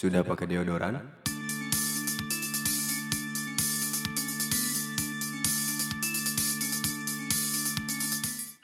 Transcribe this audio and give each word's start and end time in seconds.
Sudah 0.00 0.22
pakai 0.24 0.46
deodoran? 0.48 0.96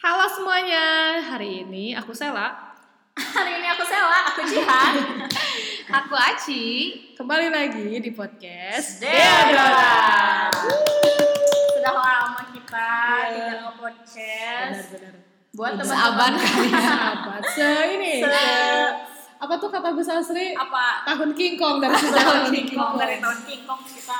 Halo 0.00 0.24
semuanya, 0.32 0.84
hari 1.20 1.66
ini 1.66 1.92
aku 1.92 2.14
Sela. 2.14 2.54
Hari 3.16 3.50
ini 3.60 3.66
aku 3.68 3.84
Sela, 3.84 4.18
aku 4.32 4.40
Jihan. 4.46 4.94
Aku 5.86 6.18
Aci. 6.18 6.64
Kembali 7.14 7.46
lagi 7.46 8.02
di 8.02 8.10
podcast 8.10 8.98
Deodoran. 8.98 10.50
Sudah 11.78 11.94
lama 11.94 12.42
kita 12.50 12.90
Iya. 12.90 13.30
tidak 13.30 13.58
nge-podcast. 13.62 14.78
Benar-benar. 14.90 15.14
Buat 15.54 15.72
Seaban 15.78 15.86
teman-teman 15.86 16.32
kali 16.42 16.68
ya. 16.68 16.80
Sahabat, 16.90 17.42
se 17.54 17.70
ini, 17.94 18.12
se- 18.18 19.05
apa 19.36 19.52
tuh 19.56 19.68
kata 19.68 19.90
bahasa 19.90 20.18
Sri? 20.18 20.50
apa 20.50 21.02
Tahun 21.04 21.30
King 21.32 21.54
Kong 21.54 21.76
dari 21.78 21.92
tahun 22.08 22.16
tahun 22.16 22.42
King 22.50 22.66
Kong 22.70 22.86
Kong. 22.86 22.94
dari 22.96 23.14
tahun 23.18 23.38
King 23.42 23.60
Kong 23.62 23.80
kita 23.82 24.16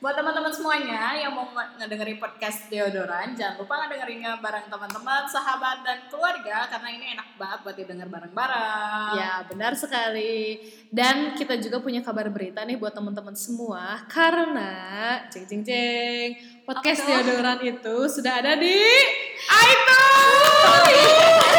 buat 0.00 0.12
teman-teman 0.12 0.48
semuanya 0.48 1.12
yang 1.12 1.30
mau 1.30 1.44
nge- 1.46 1.76
ngedengerin 1.76 2.16
podcast 2.16 2.66
Deodoran 2.66 3.30
jangan 3.34 3.58
lupa 3.58 3.72
ngedengerinnya 3.78 4.38
bareng 4.38 4.66
teman-teman 4.66 5.22
sahabat 5.26 5.80
dan 5.80 5.96
keluarga 6.08 6.64
karena 6.66 6.88
ini 6.90 7.04
enak 7.12 7.26
banget 7.36 7.58
buat 7.60 7.74
didengar 7.74 8.06
bareng-bareng 8.08 9.12
Ya, 9.12 9.42
benar 9.44 9.74
sekali. 9.74 10.56
Dan 10.88 11.34
kita 11.34 11.54
juga 11.56 11.78
punya 11.78 12.00
kabar 12.00 12.26
berita 12.26 12.62
nih 12.62 12.74
buat 12.74 12.90
teman-teman 12.90 13.34
semua 13.34 14.00
karena 14.06 14.70
ceng 15.28 15.44
ceng 15.44 15.60
ceng 15.60 16.28
podcast 16.64 17.02
deodoran 17.02 17.58
itu 17.60 17.94
sudah 18.06 18.38
ada 18.38 18.54
di 18.56 18.76
iTunes. 19.42 21.49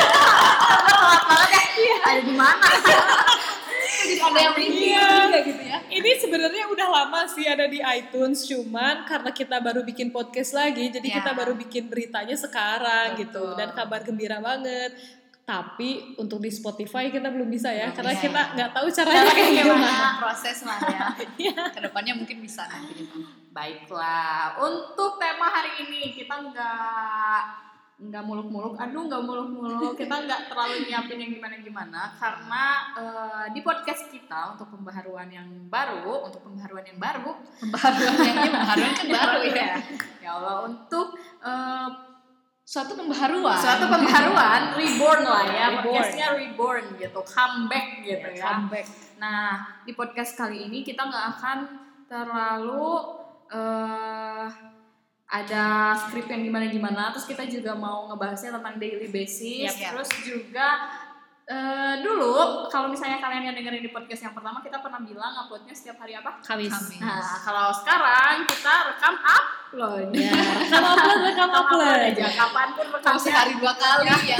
Telat 0.41 1.23
banget 1.25 1.67
ya 1.77 1.95
ada 2.01 2.21
di 2.21 2.33
mana 2.33 2.67
Jadi 4.01 4.17
ada 4.17 4.39
yang 4.39 4.55
Iya. 4.57 5.09
gitu 5.45 5.61
ya. 5.61 5.77
Ini 5.87 6.11
sebenarnya 6.17 6.65
udah 6.67 6.87
lama 6.89 7.21
sih 7.29 7.45
ada 7.45 7.69
di 7.69 7.77
iTunes, 7.79 8.43
cuman 8.43 9.05
karena 9.05 9.29
kita 9.29 9.61
baru 9.61 9.85
bikin 9.85 10.09
podcast 10.09 10.51
lagi, 10.51 10.89
jadi 10.89 11.05
Ya. 11.05 11.15
kita 11.21 11.31
baru 11.31 11.53
bikin 11.53 11.85
beritanya 11.85 12.33
sekarang 12.33 13.13
Betul. 13.13 13.21
gitu. 13.21 13.45
Dan 13.53 13.69
kabar 13.71 14.01
gembira 14.01 14.41
banget. 14.41 14.97
Tapi 15.41 16.15
untuk 16.15 16.39
di 16.39 16.49
Spotify 16.49 17.09
kita 17.09 17.29
belum 17.29 17.45
bisa 17.45 17.69
ya, 17.69 17.91
karena 17.91 18.13
bisa. 18.13 18.23
kita 18.25 18.41
nggak 18.55 18.71
tahu 18.71 18.87
caranya 18.89 19.23
kayak 19.27 19.51
gimana. 19.53 19.85
Gimana 19.85 20.09
proses 20.17 20.57
lah 20.63 20.79
ya. 20.81 21.05
Iya. 21.45 21.61
Ke 21.69 21.79
depannya 21.81 22.13
mungkin 22.15 22.37
bisa 22.39 22.63
nanti. 22.65 23.05
Baiklah, 23.51 24.57
untuk 24.57 25.19
tema 25.19 25.45
hari 25.45 25.85
ini 25.85 26.09
kita 26.11 26.35
nggak 26.41 27.41
nggak 28.01 28.25
muluk-muluk, 28.25 28.73
aduh 28.81 29.05
nggak 29.05 29.23
muluk-muluk, 29.23 29.93
kita 29.93 30.25
nggak 30.25 30.49
terlalu 30.49 30.89
nyiapin 30.89 31.21
yang 31.21 31.31
gimana-gimana 31.37 32.09
karena 32.17 32.63
eh, 32.97 33.45
di 33.53 33.61
podcast 33.61 34.09
kita 34.09 34.57
untuk 34.57 34.73
pembaharuan 34.73 35.29
yang 35.29 35.45
baru, 35.69 36.25
untuk 36.25 36.41
pembaharuan 36.41 36.81
yang 36.81 36.97
baru, 36.97 37.37
Pembaharuan 37.61 38.15
yang 38.25 38.37
pembaharuan 38.49 38.93
kan 38.97 39.05
baru 39.05 39.39
ya. 39.53 39.73
ya 40.25 40.29
Allah 40.33 40.55
untuk 40.65 41.13
eh, 41.45 41.89
Suatu 42.61 42.95
pembaharuan. 42.95 43.59
suatu 43.59 43.83
pembaharuan 43.85 44.61
reborn 44.79 45.21
lah 45.27 45.43
ya, 45.43 45.65
Reborn. 45.69 45.83
podcastnya 45.85 46.27
reborn 46.39 46.85
gitu, 46.95 47.19
comeback 47.21 47.87
gitu 48.01 48.27
ya. 48.31 48.43
Comeback. 48.47 48.85
Nah, 49.19 49.49
di 49.83 49.91
podcast 49.91 50.33
kali 50.33 50.71
ini 50.71 50.79
kita 50.81 51.03
nggak 51.03 51.25
akan 51.37 51.57
terlalu 52.07 52.87
eh 53.51 54.47
ada 55.31 55.63
skrip 55.97 56.27
yang 56.27 56.43
gimana-gimana. 56.43 57.15
Terus 57.15 57.23
kita 57.25 57.43
juga 57.45 57.71
mau 57.73 58.05
ngebahasnya 58.05 58.51
tentang 58.53 58.75
daily 58.75 59.07
basis. 59.07 59.71
Yap, 59.71 59.75
yap. 59.77 59.91
Terus 59.95 60.11
juga 60.21 60.67
eh 61.43 61.99
dulu 61.99 62.69
kalau 62.69 62.87
misalnya 62.87 63.17
kalian 63.17 63.43
yang 63.43 63.55
dengerin 63.57 63.81
di 63.81 63.89
podcast 63.89 64.23
yang 64.23 64.31
pertama 64.31 64.61
kita 64.61 64.77
pernah 64.77 65.01
bilang 65.01 65.33
uploadnya 65.37 65.71
setiap 65.71 65.97
hari 65.97 66.13
apa? 66.13 66.37
Kamis. 66.39 66.71
Kamis. 66.71 66.99
Nah, 66.99 67.35
kalau 67.41 67.67
sekarang 67.73 68.45
kita 68.45 68.73
rekam 68.87 69.15
upload. 69.17 70.07
Ya, 70.13 70.31
rekam 70.31 70.83
upload, 70.85 71.19
rekam 71.27 71.49
Rekam 71.49 71.61
upload. 71.65 71.99
aja 72.05 72.27
kapan 72.29 72.67
pun 72.69 72.85
Kalau 72.85 72.95
rekamnya 72.99 73.23
sehari 73.23 73.53
dua 73.55 73.73
kali 73.73 74.07
ya. 74.27 74.37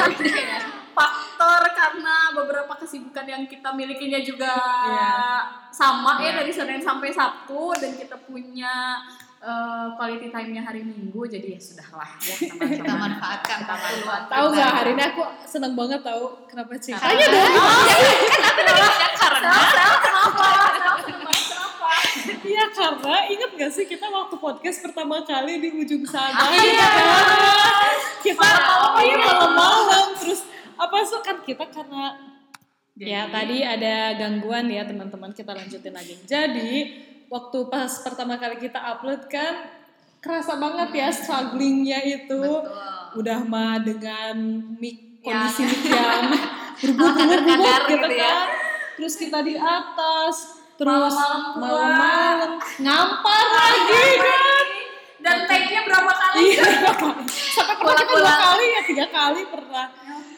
faktor 0.92 1.62
karena 1.72 2.16
beberapa 2.32 2.74
kesibukan 2.76 3.24
yang 3.24 3.44
kita 3.46 3.72
milikinya 3.72 4.20
juga 4.20 4.54
Iya. 4.86 5.16
sama 5.72 6.20
ya 6.20 6.30
Iya. 6.30 6.32
dari 6.38 6.52
Senin 6.52 6.80
sampai 6.80 7.10
Sabtu 7.10 7.72
dan 7.76 7.96
kita 7.96 8.20
punya 8.22 9.00
eh, 9.42 9.88
quality 9.92 10.28
time-nya 10.28 10.62
hari 10.62 10.82
Minggu 10.82 11.22
jadi 11.26 11.48
ya 11.52 11.60
sudahlah 11.60 12.10
ya 12.20 12.36
Kita 12.36 12.54
teman-teman. 12.62 12.98
manfaatkan. 13.12 13.58
Kita 13.60 13.74
manfaatkan. 13.76 14.32
Tahu 14.32 14.46
nggak 14.52 14.72
hari 14.72 14.90
ini 14.92 15.04
aku 15.04 15.22
seneng 15.44 15.74
banget 15.74 16.02
tahu 16.02 16.24
kenapa 16.46 16.72
sih? 16.78 16.94
Karena- 16.94 17.10
Tanya 17.10 17.26
dong. 17.28 17.52
Karena 19.22 19.52
Sel, 19.64 19.94
kenapa? 20.00 20.46
Sel, 20.46 20.66
kenapa? 20.72 21.02
Kenapa? 21.02 21.90
Iya 22.42 22.64
karena 22.70 23.16
inget 23.28 23.52
gak 23.54 23.72
sih 23.72 23.86
kita 23.86 24.06
waktu 24.08 24.36
podcast 24.36 24.82
pertama 24.82 25.22
kali 25.24 25.58
di 25.58 25.70
ujung 25.74 26.04
sana 26.04 26.36
Ah, 26.36 26.50
gitu 26.52 26.68
iya. 26.70 26.90
kan? 26.90 27.96
kita 28.20 28.38
Malam-malam. 28.40 29.02
iya 29.02 29.16
malam-malam 29.18 30.06
terus 30.16 30.42
apa 30.76 30.98
sih 31.00 31.22
kan 31.22 31.38
kita 31.40 31.66
karena 31.68 32.04
ya 32.94 33.24
Jadi- 33.24 33.32
tadi 33.32 33.58
ada 33.64 33.94
gangguan 34.16 34.66
ya 34.68 34.84
teman-teman 34.84 35.32
kita 35.32 35.52
lanjutin 35.52 35.90
lagi 35.92 36.14
jadi 36.22 36.72
waktu 37.32 37.60
pas 37.66 37.92
pertama 38.04 38.36
kali 38.36 38.60
kita 38.60 38.76
upload 38.78 39.24
kan 39.26 39.72
kerasa 40.20 40.54
banget 40.56 40.90
ya 40.94 41.08
strugglingnya 41.10 42.00
itu. 42.04 42.38
Betul. 42.38 42.90
udah 43.14 43.40
mah 43.42 43.76
dengan 43.78 44.36
mic 44.74 45.20
Yang- 45.20 45.52
kondisi 45.52 45.62
mic 45.66 45.82
yang 45.86 46.24
Kadar-kadar 46.82 47.82
gitu, 47.86 47.94
gitu 47.94 48.08
ya. 48.16 48.24
kan 48.26 48.48
terus 48.94 49.14
kita 49.16 49.40
di 49.42 49.56
atas 49.56 50.36
terus 50.76 51.14
Malam-malam 51.54 52.58
ngampar 52.78 53.46
lagi 53.48 54.06
kan. 54.18 54.66
Dan 55.22 55.38
take-nya 55.46 55.86
berapa 55.86 56.10
kali? 56.10 56.40
iya 56.50 56.66
sampai 57.56 57.76
pernah 57.78 58.02
kita 58.02 58.18
dua 58.18 58.34
kali 58.34 58.66
ya 58.68 58.82
tiga 58.84 59.06
kali 59.08 59.42
pernah 59.46 59.86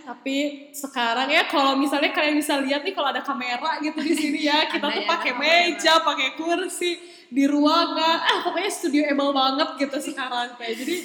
tapi 0.03 0.67
sekarang 0.75 1.31
ya 1.31 1.47
kalau 1.47 1.79
misalnya 1.79 2.11
kalian 2.11 2.35
bisa 2.35 2.59
lihat 2.59 2.83
nih 2.83 2.91
kalau 2.91 3.09
ada 3.15 3.23
kamera 3.23 3.79
gitu 3.79 4.03
di 4.03 4.13
sini 4.13 4.39
ya 4.43 4.67
kita 4.71 4.91
tuh 4.91 5.03
ya, 5.03 5.09
pakai 5.09 5.31
meja 5.39 6.03
pakai 6.03 6.35
kursi 6.35 6.99
di 7.31 7.47
ruangan 7.47 8.19
ah 8.19 8.37
pokoknya 8.43 8.71
studio 8.71 9.07
able 9.07 9.31
banget 9.31 9.69
gitu 9.79 10.13
sekarang 10.13 10.53
kayak 10.59 10.75
jadi 10.75 10.97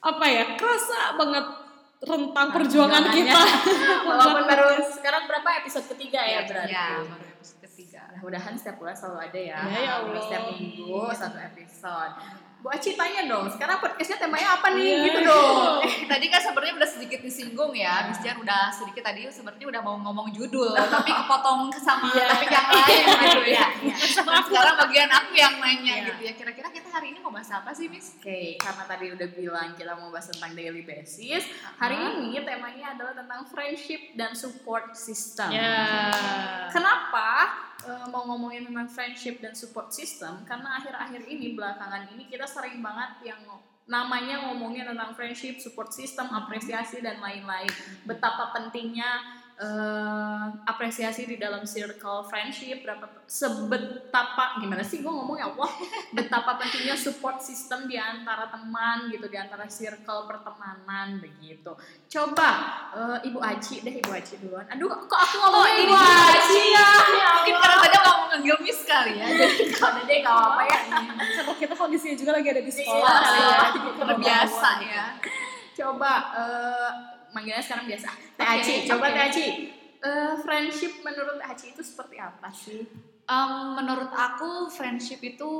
apa 0.00 0.24
ya 0.30 0.44
kerasa 0.56 1.18
banget 1.18 1.46
rentang 2.00 2.48
perjuangan 2.48 3.02
Perjuangannya. 3.12 3.12
kita 3.12 3.40
Walaupun 4.08 4.44
baru 4.48 4.68
sekarang 4.88 5.22
berapa 5.28 5.48
episode 5.60 5.86
ketiga 5.92 6.20
ya 6.24 6.48
berarti? 6.48 6.72
Ya, 6.72 6.88
baru 7.04 7.24
episode 7.36 7.60
ketiga. 7.68 7.89
Mudah-mudahan 8.10 8.58
setiap 8.58 8.76
bulan 8.76 8.90
selalu 8.92 9.18
ada 9.22 9.38
ya. 9.40 9.60
Ya, 9.64 9.78
ya 9.78 9.92
Allah. 10.02 10.18
Setiap 10.18 10.44
minggu 10.50 10.98
satu 11.14 11.38
episode. 11.38 12.14
Bu 12.60 12.68
Aci 12.68 12.92
tanya 12.92 13.24
dong, 13.24 13.48
sekarang 13.48 13.80
podcastnya 13.80 14.20
temanya 14.20 14.52
apa 14.52 14.76
nih? 14.76 14.84
Iya. 14.84 15.04
Gitu 15.08 15.20
dong. 15.24 15.80
Eh, 15.80 15.92
tadi 16.12 16.28
kan 16.28 16.44
sebenarnya 16.44 16.76
udah 16.76 16.90
sedikit 16.92 17.20
disinggung 17.24 17.72
ya, 17.72 18.04
Miss 18.04 18.20
Jan 18.20 18.36
udah 18.36 18.68
sedikit 18.68 19.00
tadi 19.00 19.24
sebenarnya 19.24 19.64
udah 19.64 19.80
mau 19.80 19.96
ngomong 19.96 20.28
judul, 20.28 20.76
tapi 20.92 21.08
kepotong 21.08 21.72
sama 21.72 22.12
Iya. 22.12 22.28
topik 22.28 22.52
yang 22.52 22.68
lain 22.68 23.00
gitu 23.24 23.40
ya. 23.48 23.64
Iya. 23.80 23.96
Nah, 24.20 24.44
sekarang 24.44 24.76
bagian 24.76 25.08
aku 25.08 25.32
yang 25.32 25.54
nanya 25.56 25.94
Iya. 25.96 26.06
gitu 26.12 26.20
ya, 26.20 26.32
kira-kira 26.36 26.68
kita 26.68 26.88
hari 26.92 27.16
ini 27.16 27.24
mau 27.24 27.32
bahas 27.32 27.48
apa 27.48 27.72
sih, 27.72 27.88
Miss? 27.88 28.20
Oke, 28.20 28.60
karena 28.60 28.84
tadi 28.84 29.06
udah 29.08 29.28
bilang 29.32 29.68
kita 29.72 29.92
mau 29.96 30.12
bahas 30.12 30.28
tentang 30.28 30.52
daily 30.52 30.84
basis. 30.84 31.48
Hari 31.80 31.96
ini 31.96 32.44
temanya 32.44 32.92
adalah 32.92 33.16
tentang 33.16 33.40
friendship 33.48 34.12
dan 34.12 34.36
support 34.36 34.92
system. 34.92 35.48
ya 35.48 36.12
Kenapa 36.68 37.56
eh, 37.86 38.06
mau 38.10 38.26
ngomongin 38.28 38.68
tentang 38.68 38.88
friendship 38.90 39.40
dan 39.40 39.56
support 39.56 39.92
system? 39.94 40.44
Karena 40.44 40.80
akhir-akhir 40.80 41.24
ini 41.28 41.54
belakangan 41.56 42.12
ini 42.12 42.28
kita 42.28 42.44
sering 42.44 42.82
banget 42.84 43.32
yang 43.34 43.40
namanya 43.90 44.46
ngomongin 44.46 44.86
tentang 44.86 45.10
friendship, 45.18 45.58
support 45.58 45.90
system, 45.90 46.30
apresiasi 46.30 47.02
dan 47.02 47.18
lain-lain. 47.18 47.70
Betapa 48.06 48.54
pentingnya 48.54 49.39
eh, 49.60 50.44
apresiasi 50.64 51.28
di 51.28 51.36
dalam 51.36 51.68
circle 51.68 52.24
friendship, 52.24 52.80
berapa 52.80 53.04
sebetapa 53.28 54.56
gimana 54.58 54.80
sih 54.80 55.04
gue 55.04 55.12
ngomong 55.12 55.36
ya 55.36 55.52
Allah, 55.52 55.68
betapa 56.16 56.56
pentingnya 56.56 56.96
support 56.96 57.44
system 57.44 57.84
di 57.84 58.00
antara 58.00 58.48
teman 58.48 59.12
gitu, 59.12 59.28
di 59.28 59.36
antara 59.36 59.68
circle 59.68 60.24
pertemanan 60.24 61.20
begitu. 61.20 61.76
Coba 62.08 62.48
eh, 62.96 63.28
Ibu 63.28 63.38
Aci 63.38 63.84
deh 63.84 64.00
Ibu 64.00 64.10
Aci 64.16 64.40
duluan. 64.40 64.64
Aduh 64.72 64.88
kok 65.04 65.20
aku 65.20 65.36
ngomongnya 65.38 65.74
ini 65.76 65.84
Ibu 65.84 65.96
Aci 66.00 66.62
ya? 66.72 66.88
Ya 67.20 67.28
Mungkin 67.36 67.54
karena 67.60 67.76
tadi 67.84 67.96
mau 68.00 68.20
Miss 68.60 68.80
kali 68.84 69.20
ya, 69.20 69.26
jadi 69.30 69.64
Udah 69.76 70.04
deh 70.08 70.18
gak 70.24 70.32
apa-apa 70.34 70.62
ya. 70.64 70.80
karena 71.36 71.52
kita 71.60 71.74
kondisinya 71.76 72.16
juga 72.16 72.30
lagi 72.36 72.48
ada 72.50 72.62
di 72.64 72.72
sekolah 72.72 72.98
Iya, 72.98 73.20
kali 73.20 73.38
ya. 73.40 73.48
iya. 73.48 73.60
Kita 73.70 73.90
terbiasa 74.04 74.70
ya. 74.84 75.04
Coba 75.76 76.12
eh, 76.36 76.90
manggilnya 77.32 77.62
sekarang 77.62 77.86
biasa. 77.86 78.08
Teh 78.36 78.46
Oke, 78.46 78.60
Aci, 78.62 78.74
coba. 78.86 79.06
Teh 79.10 79.24
Aci. 79.30 79.46
Eh, 80.00 80.34
friendship 80.40 80.92
menurut 81.04 81.36
Teh 81.38 81.48
Aci 81.48 81.66
itu 81.72 81.82
seperti 81.82 82.16
apa 82.16 82.48
sih? 82.50 82.82
Em, 83.30 83.52
menurut 83.78 84.10
aku 84.10 84.66
friendship 84.66 85.22
itu 85.22 85.50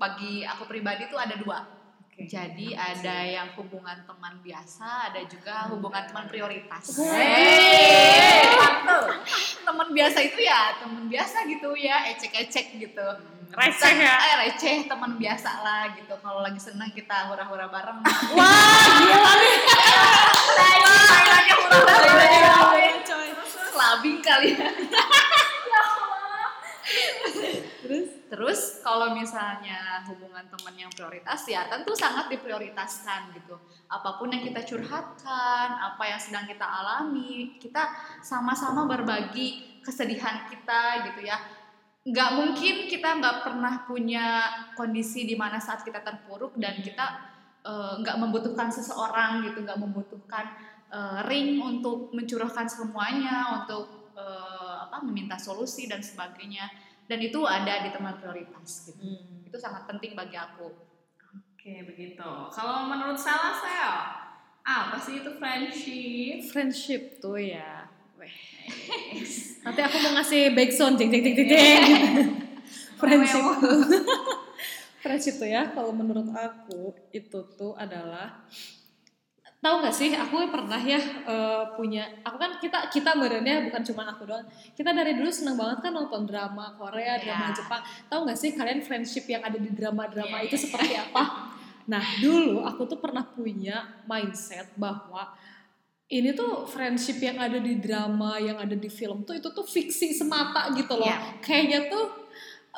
bagi 0.00 0.48
aku 0.48 0.64
pribadi 0.64 1.08
tuh 1.12 1.20
ada 1.20 1.36
dua. 1.36 1.78
Jadi 2.18 2.74
ada 2.74 3.22
yang 3.22 3.54
hubungan 3.54 4.02
teman 4.02 4.42
biasa, 4.42 5.06
ada 5.06 5.22
juga 5.22 5.70
hubungan 5.70 6.02
teman 6.02 6.26
prioritas. 6.26 6.98
Hey, 6.98 8.42
mantap. 8.58 9.22
teman 9.62 9.94
biasa 9.94 10.18
itu 10.26 10.42
ya 10.42 10.74
teman 10.82 11.06
biasa 11.06 11.46
gitu 11.46 11.78
ya, 11.78 12.10
ecek-ecek 12.10 12.74
gitu. 12.82 13.06
Receh 13.54 13.94
ya? 14.02 14.14
Eh, 14.18 14.34
receh 14.44 14.90
teman 14.90 15.14
biasa 15.14 15.62
lah 15.62 15.94
gitu. 15.94 16.10
Kalau 16.18 16.42
lagi 16.42 16.58
senang 16.58 16.90
kita 16.90 17.30
hura-hura 17.30 17.70
bareng. 17.70 18.02
Wah, 18.34 18.86
gila 18.98 19.32
nih. 19.38 19.56
Hura-hura 21.08 22.24
Gila, 22.26 22.52
bareng. 22.68 22.98
coy. 23.04 23.28
Clubbing 23.72 24.18
kali 24.20 24.48
ya. 24.56 24.70
Terus? 27.84 28.08
Terus 28.28 28.84
kalau 28.84 29.16
misalnya 29.16 30.04
hubungan 30.04 30.44
teman 30.52 30.76
yang 30.76 30.92
prioritas 30.92 31.48
ya 31.48 31.64
tentu 31.64 31.96
sangat 31.96 32.28
diprioritaskan 32.28 33.32
gitu. 33.32 33.56
Apa 33.88 34.20
pun 34.20 34.28
yang 34.28 34.44
kita 34.44 34.60
curhatkan, 34.68 35.68
apa 35.72 36.02
yang 36.04 36.20
sedang 36.20 36.44
kita 36.44 36.64
alami, 36.64 37.56
kita 37.56 37.88
sama-sama 38.20 38.84
berbagi 38.84 39.80
kesedihan 39.80 40.44
kita 40.44 41.08
gitu 41.08 41.24
ya. 41.24 41.40
Nggak 42.04 42.30
mungkin 42.36 42.74
kita 42.84 43.16
nggak 43.16 43.48
pernah 43.48 43.88
punya 43.88 44.44
kondisi 44.76 45.24
di 45.24 45.32
mana 45.32 45.56
saat 45.56 45.80
kita 45.80 46.04
terpuruk 46.04 46.52
dan 46.60 46.84
kita 46.84 47.06
eh, 47.64 47.92
nggak 48.04 48.16
membutuhkan 48.20 48.68
seseorang 48.68 49.40
gitu, 49.48 49.64
nggak 49.64 49.80
membutuhkan 49.80 50.44
eh, 50.88 51.20
ring 51.28 51.60
untuk 51.60 52.12
mencurahkan 52.12 52.66
semuanya, 52.68 53.62
untuk 53.62 54.12
eh, 54.16 54.76
apa 54.88 55.04
meminta 55.04 55.36
solusi 55.38 55.86
dan 55.86 56.00
sebagainya 56.00 56.88
dan 57.08 57.18
itu 57.24 57.40
ada 57.48 57.88
di 57.88 57.90
teman 57.90 58.20
prioritas 58.20 58.92
gitu. 58.92 59.00
Hmm. 59.00 59.48
Itu 59.48 59.56
sangat 59.56 59.88
penting 59.88 60.12
bagi 60.12 60.36
aku. 60.36 60.68
Oke, 61.56 61.74
begitu. 61.88 62.30
Kalau 62.52 62.84
menurut 62.84 63.16
salah 63.16 63.56
saya, 63.56 63.92
apa 64.60 65.00
sih 65.00 65.24
itu 65.24 65.32
friendship? 65.40 66.36
Friendship 66.52 67.02
tuh 67.24 67.40
ya. 67.40 67.88
Weh. 68.20 68.36
Nanti 69.64 69.80
aku 69.80 69.96
mau 70.04 70.20
ngasih 70.20 70.52
backsound 70.52 71.00
jeng 71.00 71.08
jeng 71.08 71.24
jeng 71.24 71.34
jeng 71.34 71.48
jeng. 71.48 71.82
Friendship 73.00 73.44
tuh. 73.56 73.80
Friendship 75.02 75.34
tuh 75.40 75.48
ya 75.48 75.72
kalau 75.72 75.96
menurut 75.96 76.28
aku 76.36 76.92
itu 77.16 77.40
tuh 77.56 77.72
adalah 77.80 78.44
tahu 79.58 79.74
nggak 79.82 79.90
sih 79.90 80.14
aku 80.14 80.46
pernah 80.54 80.78
ya 80.78 80.98
eh, 81.26 81.64
punya 81.74 82.06
aku 82.22 82.38
kan 82.38 82.62
kita 82.62 82.86
kita 82.94 83.10
merenya 83.18 83.66
bukan 83.66 83.82
cuma 83.82 84.06
aku 84.06 84.22
doang. 84.26 84.46
Kita 84.72 84.94
dari 84.94 85.18
dulu 85.18 85.26
seneng 85.30 85.58
banget 85.58 85.90
kan 85.90 85.92
nonton 85.92 86.22
drama 86.30 86.78
Korea 86.78 87.18
drama 87.18 87.50
Iya. 87.50 87.56
Jepang. 87.58 87.82
Tahu 88.06 88.20
nggak 88.26 88.38
sih 88.38 88.50
kalian 88.54 88.80
friendship 88.80 89.26
yang 89.26 89.42
ada 89.42 89.58
di 89.58 89.70
drama-drama 89.74 90.38
Iya, 90.40 90.46
itu 90.46 90.56
iya, 90.56 90.62
seperti 90.62 90.94
apa? 90.94 91.22
Nah 91.90 92.04
dulu 92.22 92.62
aku 92.62 92.86
tuh 92.86 93.02
pernah 93.02 93.26
punya 93.26 93.82
mindset 94.06 94.70
bahwa 94.78 95.26
ini 96.08 96.32
tuh 96.32 96.64
friendship 96.64 97.18
yang 97.20 97.36
ada 97.36 97.58
di 97.60 97.76
drama 97.82 98.38
yang 98.40 98.56
ada 98.56 98.72
di 98.72 98.88
film 98.88 99.26
tuh 99.28 99.36
itu 99.36 99.50
tuh 99.50 99.66
fiksi 99.66 100.14
semata 100.14 100.70
gitu 100.72 100.96
loh. 100.96 101.04
Iya. 101.04 101.42
kayaknya 101.42 101.90
tuh 101.90 102.04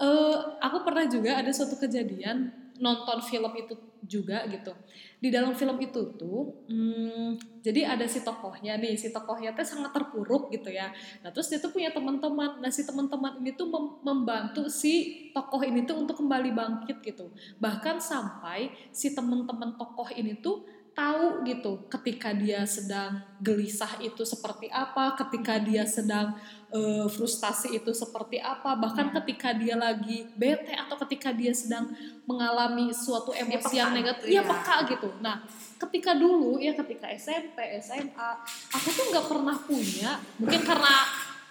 eh, 0.00 0.36
aku 0.58 0.82
pernah 0.82 1.04
juga 1.06 1.38
ada 1.38 1.52
suatu 1.52 1.76
kejadian 1.76 2.50
nonton 2.80 3.20
film 3.20 3.52
itu 3.54 3.76
juga 4.00 4.48
gitu. 4.48 4.72
Di 5.20 5.28
dalam 5.28 5.52
film 5.52 5.76
itu 5.78 6.16
tuh 6.16 6.64
hmm, 6.66 7.60
jadi 7.60 7.92
ada 7.92 8.08
si 8.08 8.24
tokohnya 8.24 8.80
nih 8.80 8.96
si 8.96 9.12
tokohnya 9.12 9.52
tuh 9.52 9.62
sangat 9.68 9.92
terpuruk 9.92 10.48
gitu 10.48 10.72
ya. 10.72 10.88
Nah 11.20 11.28
terus 11.28 11.52
dia 11.52 11.60
tuh 11.60 11.70
punya 11.70 11.92
teman-teman. 11.92 12.64
Nah 12.64 12.72
si 12.72 12.88
teman-teman 12.88 13.38
ini 13.44 13.52
tuh 13.52 13.68
mem- 13.68 14.00
membantu 14.00 14.66
si 14.72 15.28
tokoh 15.36 15.60
ini 15.60 15.84
tuh 15.84 16.00
untuk 16.00 16.16
kembali 16.16 16.50
bangkit 16.56 17.04
gitu. 17.04 17.28
Bahkan 17.60 18.00
sampai 18.00 18.72
si 18.90 19.12
teman-teman 19.12 19.76
tokoh 19.76 20.08
ini 20.16 20.40
tuh 20.40 20.64
tahu 21.00 21.48
gitu 21.48 21.72
ketika 21.88 22.36
dia 22.36 22.68
sedang 22.68 23.24
gelisah 23.40 23.96
itu 24.04 24.20
seperti 24.20 24.68
apa 24.68 25.16
ketika 25.16 25.56
dia 25.56 25.88
sedang 25.88 26.36
eh, 26.68 27.08
frustasi 27.08 27.72
itu 27.72 27.88
seperti 27.96 28.36
apa 28.36 28.76
bahkan 28.76 29.08
ketika 29.16 29.56
dia 29.56 29.80
lagi 29.80 30.28
bete 30.36 30.76
atau 30.76 31.00
ketika 31.08 31.32
dia 31.32 31.56
sedang 31.56 31.88
mengalami 32.28 32.92
suatu 32.92 33.32
emosi 33.32 33.80
yang 33.80 33.96
negatif 33.96 34.28
gitu 34.28 34.36
ya 34.36 34.44
ya. 34.44 34.50
peka 34.52 34.76
gitu 34.92 35.08
nah 35.24 35.40
ketika 35.80 36.12
dulu 36.12 36.60
ya 36.60 36.76
ketika 36.76 37.08
SMP 37.16 37.56
SMA 37.80 38.30
aku 38.68 38.88
tuh 38.92 39.04
nggak 39.08 39.26
pernah 39.26 39.56
punya 39.64 40.20
mungkin 40.36 40.60
karena 40.60 40.94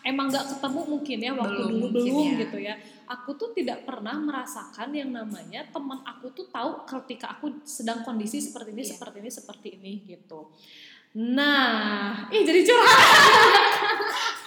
emang 0.01 0.27
nggak 0.27 0.45
ketemu 0.49 0.81
mungkin 0.87 1.17
ya 1.19 1.31
waktu 1.33 1.53
Belum 1.55 1.69
dulu 1.69 1.79
mungkin 1.85 2.01
belum 2.05 2.25
ya. 2.25 2.39
gitu 2.41 2.57
ya 2.61 2.73
aku 3.05 3.29
tuh 3.33 3.49
tidak 3.51 3.83
pernah 3.83 4.15
merasakan 4.15 4.89
yang 4.91 5.09
namanya 5.09 5.65
teman 5.65 5.99
aku 6.01 6.29
tuh 6.29 6.47
tahu 6.47 6.83
ketika 6.85 7.33
aku 7.33 7.61
sedang 7.63 8.01
kondisi 8.01 8.37
seperti 8.37 8.71
ini 8.71 8.81
Iya. 8.81 8.91
seperti 8.91 9.17
ini 9.17 9.29
seperti 9.29 9.67
ini 9.75 9.93
gitu 10.05 10.39
nah 11.11 12.29
ih 12.29 12.43
jadi 12.43 12.61
curhat 12.61 12.99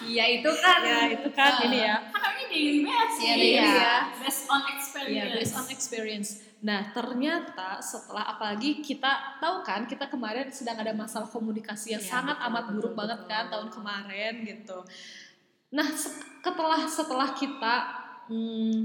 Iya 0.03 0.25
itu 0.33 0.51
kan. 0.53 0.79
ya 0.81 0.99
itu 1.09 1.29
kan 1.31 1.51
Ah. 1.53 1.63
ini 1.63 1.79
ya 1.81 1.95
Kakaknya 2.05 2.45
di 2.45 2.61
best 2.81 3.15
Iya, 3.15 3.33
sih. 3.33 3.51
iya. 3.55 3.93
Based 4.17 4.45
on 4.45 4.59
Iya, 4.59 4.71
experience. 4.73 5.31
based 5.33 5.55
on 5.55 5.65
experience. 5.69 6.29
Nah, 6.59 6.91
ternyata 6.91 7.79
setelah 7.79 8.23
apalagi 8.29 8.79
kita 8.79 9.07
tahu 9.37 9.63
kan, 9.63 9.83
kita 9.83 10.07
kemarin 10.07 10.47
sedang 10.49 10.75
ada 10.77 10.91
masalah 10.91 11.27
komunikasi 11.27 11.91
yang 11.91 11.99
Iya, 11.99 12.11
sangat 12.13 12.35
betul, 12.35 12.47
amat 12.49 12.63
betul, 12.65 12.75
buruk 12.77 12.93
banget 12.97 13.19
betul. 13.21 13.29
kan 13.29 13.43
tahun 13.47 13.69
kemarin 13.69 14.33
gitu. 14.43 14.77
Nah, 15.73 15.89
se- 15.91 16.13
setelah 16.39 16.81
setelah 16.85 17.29
kita 17.33 17.75
hmm, 18.29 18.79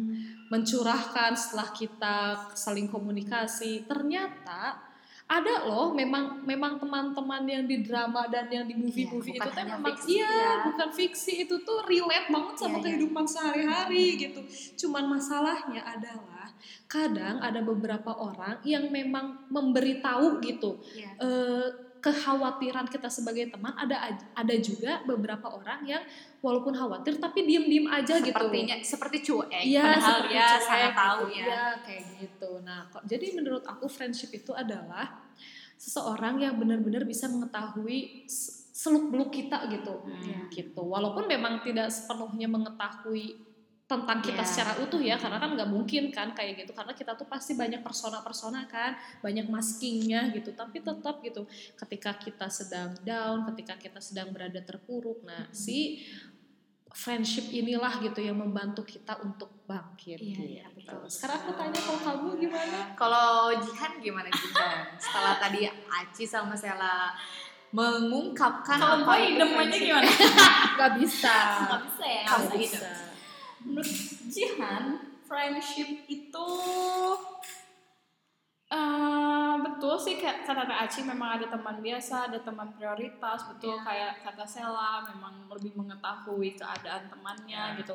mencurahkan, 0.48 1.36
setelah 1.36 1.68
kita 1.70 2.16
saling 2.56 2.88
komunikasi, 2.88 3.84
ternyata 3.84 4.88
ada 5.28 5.68
loh 5.68 5.92
memang 5.92 6.40
memang 6.40 6.80
teman-teman 6.80 7.44
yang 7.44 7.64
di 7.68 7.84
drama 7.84 8.24
dan 8.32 8.48
yang 8.48 8.64
di 8.64 8.72
movie-movie 8.72 9.36
Iya, 9.36 9.44
itu 9.44 9.48
tuh 9.52 9.60
memang 9.60 9.82
fiksi 9.84 10.08
iya 10.16 10.24
ya. 10.32 10.52
bukan 10.64 10.88
fiksi 10.88 11.32
itu 11.44 11.54
tuh 11.68 11.84
relate 11.84 12.32
banget 12.32 12.56
sama 12.56 12.80
iya. 12.80 12.84
kehidupan 12.88 13.24
sehari-hari 13.28 14.06
gitu 14.16 14.40
cuman 14.80 15.20
masalahnya 15.20 15.84
adalah 15.84 16.48
kadang 16.88 17.44
ada 17.44 17.60
beberapa 17.60 18.08
orang 18.16 18.56
yang 18.64 18.88
memang 18.88 19.44
memberitahu 19.52 20.40
gitu 20.40 20.80
Iya. 20.96 21.12
eh, 21.20 21.66
kekhawatiran 21.98 22.86
kita 22.86 23.06
sebagai 23.06 23.50
teman 23.50 23.74
ada 23.74 23.96
ada 24.32 24.54
juga 24.58 25.02
beberapa 25.02 25.50
orang 25.50 25.82
yang 25.82 26.02
walaupun 26.38 26.70
khawatir 26.70 27.18
tapi 27.18 27.42
diem-diem 27.42 27.86
aja 27.86 28.18
gitu 28.18 28.30
Sepertinya 28.30 28.76
seperti 28.78 29.16
cuek. 29.22 29.50
Iya, 29.58 29.82
padahal 29.82 30.02
seperti 30.14 30.30
dia 30.30 30.46
cuek 30.46 30.62
sangat 30.62 30.92
tahu 30.94 31.20
gitu. 31.26 31.34
ya. 31.34 31.46
Iya, 31.46 31.64
kayak 31.82 32.02
gitu. 32.16 32.50
Nah, 32.62 32.80
kok 32.88 33.02
jadi 33.04 33.26
menurut 33.34 33.64
aku 33.66 33.86
friendship 33.86 34.30
itu 34.30 34.54
adalah 34.54 35.06
seseorang 35.74 36.38
yang 36.38 36.54
benar-benar 36.58 37.02
bisa 37.02 37.26
mengetahui 37.26 38.26
seluk 38.72 39.10
beluk 39.10 39.30
kita 39.30 39.66
gitu, 39.68 39.94
Hmm. 39.98 40.46
gitu. 40.48 40.82
Walaupun 40.82 41.26
memang 41.26 41.62
tidak 41.62 41.90
sepenuhnya 41.90 42.46
mengetahui 42.46 43.47
tentang 43.88 44.20
kita 44.20 44.44
Iya. 44.44 44.50
secara 44.52 44.72
utuh 44.84 45.00
ya, 45.00 45.16
karena 45.16 45.40
kan 45.40 45.56
nggak 45.56 45.70
mungkin 45.72 46.12
kan 46.12 46.36
kayak 46.36 46.60
gitu, 46.60 46.76
karena 46.76 46.92
kita 46.92 47.16
tuh 47.16 47.24
pasti 47.24 47.56
banyak 47.56 47.80
persona-persona 47.80 48.68
kan, 48.68 48.92
banyak 49.24 49.48
maskingnya 49.48 50.28
gitu. 50.36 50.52
Tapi 50.52 50.84
tetap 50.84 51.24
gitu, 51.24 51.48
ketika 51.72 52.12
kita 52.20 52.52
sedang 52.52 52.92
down, 53.00 53.48
ketika 53.48 53.80
kita 53.80 53.96
sedang 54.04 54.28
berada 54.28 54.60
terpuruk, 54.60 55.24
nah 55.24 55.48
si 55.56 56.04
friendship 56.92 57.48
inilah 57.48 57.96
gitu 58.04 58.20
yang 58.20 58.36
membantu 58.36 58.84
kita 58.84 59.16
untuk 59.24 59.64
bangkit. 59.64 60.20
Iya, 60.20 60.36
gitu. 60.36 60.42
iya, 60.44 60.66
betul. 60.68 61.08
Sekarang 61.08 61.48
aku 61.48 61.52
tanya 61.56 61.80
kalau 61.80 62.00
kamu 62.04 62.28
gimana? 62.44 62.78
Kalau 62.92 63.56
Jihan 63.56 63.92
gimana 64.04 64.28
Jihan? 64.28 64.84
Setelah 65.00 65.40
tadi 65.40 65.64
Aci 65.68 66.24
sama 66.28 66.52
Sela 66.52 67.16
mengungkapkan 67.72 68.80
Kalau 68.80 69.04
apa 69.04 69.14
itu 69.20 69.44
friendship. 69.48 69.84
gimana? 69.92 70.10
Gak 70.80 70.92
bisa. 71.00 71.36
Gak 71.68 71.80
bisa 71.88 72.04
ya, 72.04 72.22
gak 72.24 72.40
bisa. 72.52 72.56
bisa. 72.56 72.90
Menurut 73.68 73.92
Jihan, 74.32 74.84
friendship 75.28 76.08
itu 76.08 76.48
eh, 78.68 79.54
betul 79.64 79.96
sih 79.96 80.20
kayak 80.20 80.44
kata 80.44 80.64
Aci 80.68 81.00
memang 81.04 81.40
ada 81.40 81.46
teman 81.48 81.80
biasa, 81.80 82.28
ada 82.28 82.38
teman 82.40 82.68
prioritas, 82.76 83.48
betul 83.48 83.76
Iya. 83.76 83.84
kayak 83.84 84.12
kata 84.24 84.44
Sela 84.44 85.04
memang 85.08 85.48
lebih 85.48 85.72
mengetahui 85.76 86.56
keadaan 86.56 87.08
temannya 87.08 87.62
Iya. 87.72 87.78
gitu. 87.80 87.94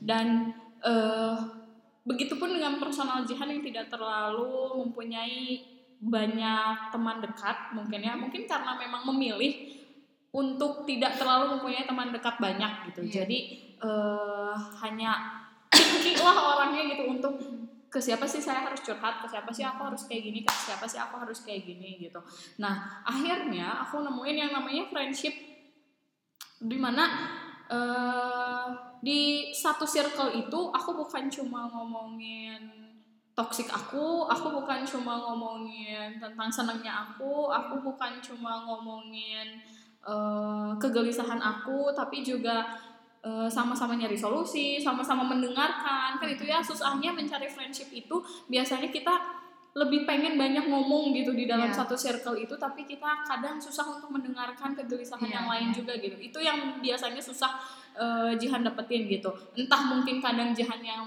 Dan 0.00 0.52
eh 0.84 1.36
begitupun 2.04 2.52
dengan 2.52 2.76
personal 2.76 3.24
Jihan 3.24 3.48
yang 3.48 3.64
tidak 3.64 3.88
terlalu 3.88 4.76
mempunyai 4.84 5.64
banyak 6.04 6.92
teman 6.92 7.16
dekat 7.24 7.72
mungkin 7.72 8.00
ya 8.04 8.12
mungkin 8.12 8.44
karena 8.44 8.76
memang 8.76 9.08
memilih 9.08 9.72
untuk 10.28 10.84
tidak 10.84 11.16
terlalu 11.16 11.56
mempunyai 11.56 11.88
teman 11.88 12.12
dekat 12.12 12.36
banyak 12.36 12.92
gitu 12.92 13.00
Iya. 13.08 13.12
jadi 13.24 13.38
eh 13.84 14.56
hanya 14.80 15.44
lah 16.24 16.36
orangnya 16.56 16.96
gitu 16.96 17.04
untuk 17.12 17.36
ke 17.92 18.00
siapa 18.00 18.24
sih 18.24 18.40
saya 18.40 18.64
harus 18.64 18.80
curhat 18.80 19.20
ke 19.20 19.28
siapa 19.28 19.52
sih 19.52 19.62
aku 19.62 19.86
harus 19.86 20.08
kayak 20.08 20.26
gini 20.26 20.40
ke 20.42 20.50
siapa 20.50 20.88
sih 20.88 20.98
aku 20.98 21.20
harus 21.20 21.44
kayak 21.44 21.68
gini 21.68 22.00
gitu. 22.00 22.18
Nah 22.58 23.04
akhirnya 23.04 23.84
aku 23.86 24.00
nemuin 24.00 24.36
yang 24.40 24.50
namanya 24.56 24.88
friendship 24.88 25.36
di 26.64 26.78
mana 26.80 27.04
eh 27.68 28.68
di 29.04 29.52
satu 29.52 29.84
circle 29.84 30.32
itu 30.32 30.60
aku 30.72 30.90
bukan 30.96 31.28
cuma 31.28 31.68
ngomongin 31.68 32.84
toxic 33.36 33.68
aku, 33.68 34.24
aku 34.30 34.46
bukan 34.48 34.86
cuma 34.86 35.18
ngomongin 35.18 36.16
tentang 36.22 36.48
senangnya 36.48 37.04
aku, 37.04 37.50
aku 37.50 37.82
bukan 37.82 38.22
cuma 38.22 38.62
ngomongin 38.64 39.60
eh, 40.06 40.72
kegelisahan 40.78 41.42
aku, 41.42 41.90
tapi 41.92 42.22
juga 42.22 42.64
sama-sama 43.48 43.96
nyari 43.96 44.14
solusi, 44.14 44.76
sama-sama 44.76 45.24
mendengarkan. 45.24 46.20
Kan 46.20 46.28
itu 46.28 46.44
ya 46.44 46.60
susahnya 46.60 47.10
mencari 47.10 47.48
friendship 47.48 47.88
itu 47.90 48.20
biasanya 48.46 48.92
kita 48.92 49.42
lebih 49.74 50.06
pengen 50.06 50.38
banyak 50.38 50.70
ngomong 50.70 51.10
gitu 51.10 51.34
di 51.34 51.50
dalam 51.50 51.66
Iya. 51.66 51.82
satu 51.82 51.98
circle 51.98 52.38
itu 52.38 52.54
tapi 52.54 52.86
kita 52.86 53.26
kadang 53.26 53.58
susah 53.58 53.82
untuk 53.90 54.06
mendengarkan 54.14 54.70
kegelisahan 54.78 55.26
Iya, 55.26 55.34
yang 55.42 55.46
lain 55.50 55.68
iya. 55.72 55.74
juga 55.74 55.92
gitu. 55.98 56.14
Itu 56.14 56.38
yang 56.38 56.78
biasanya 56.78 57.18
susah 57.18 57.58
eh, 57.98 58.38
Jihan 58.38 58.62
dapetin 58.62 59.10
gitu. 59.10 59.34
Entah 59.58 59.82
mungkin 59.90 60.22
kadang 60.22 60.54
Jihan 60.54 60.78
yang 60.78 61.06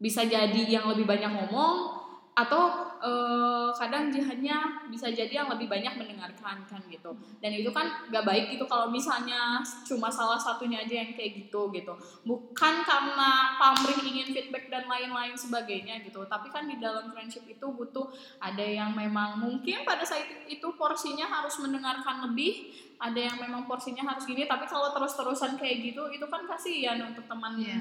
bisa 0.00 0.24
jadi 0.24 0.62
yang 0.66 0.88
lebih 0.88 1.04
banyak 1.04 1.30
ngomong 1.30 1.91
atau 2.32 2.88
eh, 3.04 3.68
kadang 3.76 4.08
jihannya 4.08 4.88
bisa 4.88 5.12
jadi 5.12 5.44
yang 5.44 5.52
lebih 5.52 5.68
banyak 5.68 6.00
mendengarkan 6.00 6.64
kan 6.64 6.80
gitu. 6.88 7.12
Dan 7.44 7.52
itu 7.52 7.68
kan 7.68 8.08
gak 8.08 8.24
baik 8.24 8.56
gitu 8.56 8.64
kalau 8.64 8.88
misalnya 8.88 9.60
cuma 9.84 10.08
salah 10.08 10.40
satunya 10.40 10.80
aja 10.80 11.04
yang 11.04 11.12
kayak 11.12 11.44
gitu 11.44 11.68
gitu. 11.76 11.92
Bukan 12.24 12.74
karena 12.88 13.60
pamrih 13.60 14.00
ingin 14.00 14.32
feedback 14.32 14.72
dan 14.72 14.88
lain-lain 14.88 15.36
sebagainya 15.36 16.00
gitu. 16.08 16.24
Tapi 16.24 16.48
kan 16.48 16.64
di 16.64 16.80
dalam 16.80 17.12
friendship 17.12 17.44
itu 17.44 17.66
butuh 17.68 18.08
ada 18.40 18.64
yang 18.64 18.96
memang 18.96 19.36
mungkin 19.36 19.84
pada 19.84 20.00
saat 20.00 20.24
itu 20.48 20.68
porsinya 20.80 21.28
harus 21.28 21.60
mendengarkan 21.60 22.32
lebih 22.32 22.72
ada 22.96 23.18
yang 23.18 23.36
memang 23.36 23.68
porsinya 23.68 24.08
harus 24.08 24.24
gini. 24.24 24.48
Tapi 24.48 24.64
kalau 24.64 24.88
terus-terusan 24.96 25.60
kayak 25.60 25.84
gitu 25.84 26.08
itu 26.08 26.24
kan 26.32 26.48
kasihan 26.48 26.96
untuk 27.04 27.28
teman 27.28 27.60
Iya. 27.60 27.76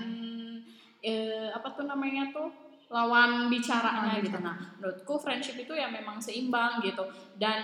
eh, 1.02 1.48
apa 1.56 1.72
tuh 1.72 1.88
namanya 1.88 2.30
tuh 2.36 2.71
lawan 2.92 3.48
bicaranya 3.48 4.20
gitu. 4.20 4.36
Nah, 4.44 4.76
menurutku 4.78 5.16
friendship 5.16 5.56
itu 5.56 5.72
ya 5.72 5.88
memang 5.88 6.20
seimbang 6.20 6.84
gitu. 6.84 7.08
Dan 7.40 7.64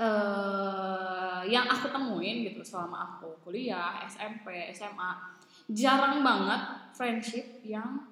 eh 0.00 1.40
yang 1.46 1.70
aku 1.70 1.88
temuin 1.88 2.42
gitu 2.44 2.60
selama 2.66 3.16
aku 3.16 3.38
kuliah, 3.46 4.02
SMP, 4.04 4.74
SMA, 4.74 5.38
jarang 5.70 6.20
banget 6.26 6.90
friendship 6.92 7.62
yang 7.62 8.10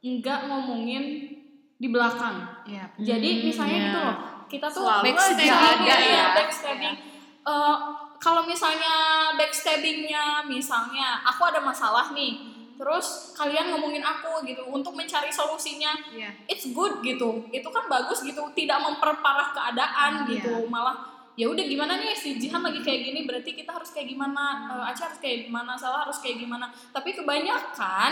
enggak 0.00 0.46
ngomongin 0.46 1.34
di 1.82 1.88
belakang. 1.90 2.62
Iya. 2.62 2.86
Jadi 3.02 3.50
misalnya 3.50 3.74
iya. 3.74 3.86
gitu 3.90 3.98
loh, 3.98 4.16
kita 4.46 4.66
tuh 4.70 4.86
Selalu 4.86 5.04
backstabbing 5.10 5.50
ada 5.50 5.82
ya, 5.82 5.96
ya. 5.98 6.24
backstabbing. 6.38 6.96
Eh, 7.42 7.76
kalau 8.22 8.46
misalnya 8.46 8.94
backstabbingnya, 9.34 10.46
misalnya 10.46 11.26
aku 11.26 11.42
ada 11.50 11.58
masalah 11.58 12.14
nih, 12.14 12.51
terus 12.76 13.36
kalian 13.36 13.72
ngomongin 13.74 14.02
aku 14.02 14.44
gitu 14.44 14.64
untuk 14.68 14.92
mencari 14.96 15.28
solusinya, 15.28 15.92
Iya. 16.12 16.30
it's 16.48 16.68
good 16.70 17.00
gitu, 17.04 17.46
itu 17.52 17.68
kan 17.68 17.84
bagus 17.86 18.24
gitu, 18.24 18.40
tidak 18.52 18.78
memperparah 18.82 19.52
keadaan 19.52 20.26
Iya. 20.26 20.40
gitu, 20.40 20.54
malah 20.68 21.12
ya 21.32 21.48
udah 21.48 21.64
gimana 21.64 21.96
nih 21.96 22.12
si 22.12 22.36
Jihan 22.36 22.60
lagi 22.60 22.84
kayak 22.84 23.08
gini 23.08 23.24
berarti 23.24 23.56
kita 23.56 23.72
harus 23.72 23.88
kayak 23.88 24.12
gimana? 24.12 24.68
Eh, 24.68 24.90
Aca 24.92 25.08
harus 25.08 25.16
kayak 25.16 25.48
gimana? 25.48 25.72
Salah 25.80 26.04
harus 26.04 26.20
kayak 26.20 26.44
gimana? 26.44 26.68
Tapi 26.92 27.16
kebanyakan 27.16 28.10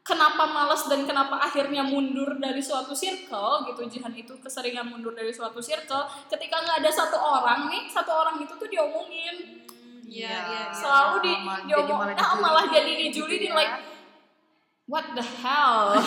kenapa 0.00 0.48
males 0.48 0.88
dan 0.88 1.04
kenapa 1.04 1.36
akhirnya 1.36 1.84
mundur 1.84 2.40
dari 2.40 2.64
suatu 2.64 2.96
circle 2.96 3.68
gitu 3.68 3.84
Jihan 3.92 4.16
itu 4.16 4.32
keseringan 4.40 4.88
mundur 4.88 5.12
dari 5.12 5.28
suatu 5.28 5.60
circle 5.60 6.08
ketika 6.32 6.64
nggak 6.64 6.80
ada 6.80 6.88
satu 6.88 7.20
orang 7.20 7.68
nih 7.68 7.84
satu 7.92 8.08
orang 8.08 8.40
itu 8.40 8.56
tuh 8.56 8.64
diomongin 8.72 9.68
Iya, 10.08 10.24
iya, 10.24 10.40
iya. 10.48 10.62
selalu 10.72 11.14
di 11.20 11.32
Malah 11.44 11.60
jadi 11.68 11.84
diomong 11.84 12.00
malah 12.00 12.16
nah, 12.16 12.36
malah 12.40 12.64
jadi 12.72 12.90
gitu 12.96 13.04
dijulukin 13.28 13.52
ya. 13.52 13.58
like 13.60 13.74
what 14.88 15.06
the 15.12 15.24
hell 15.24 15.92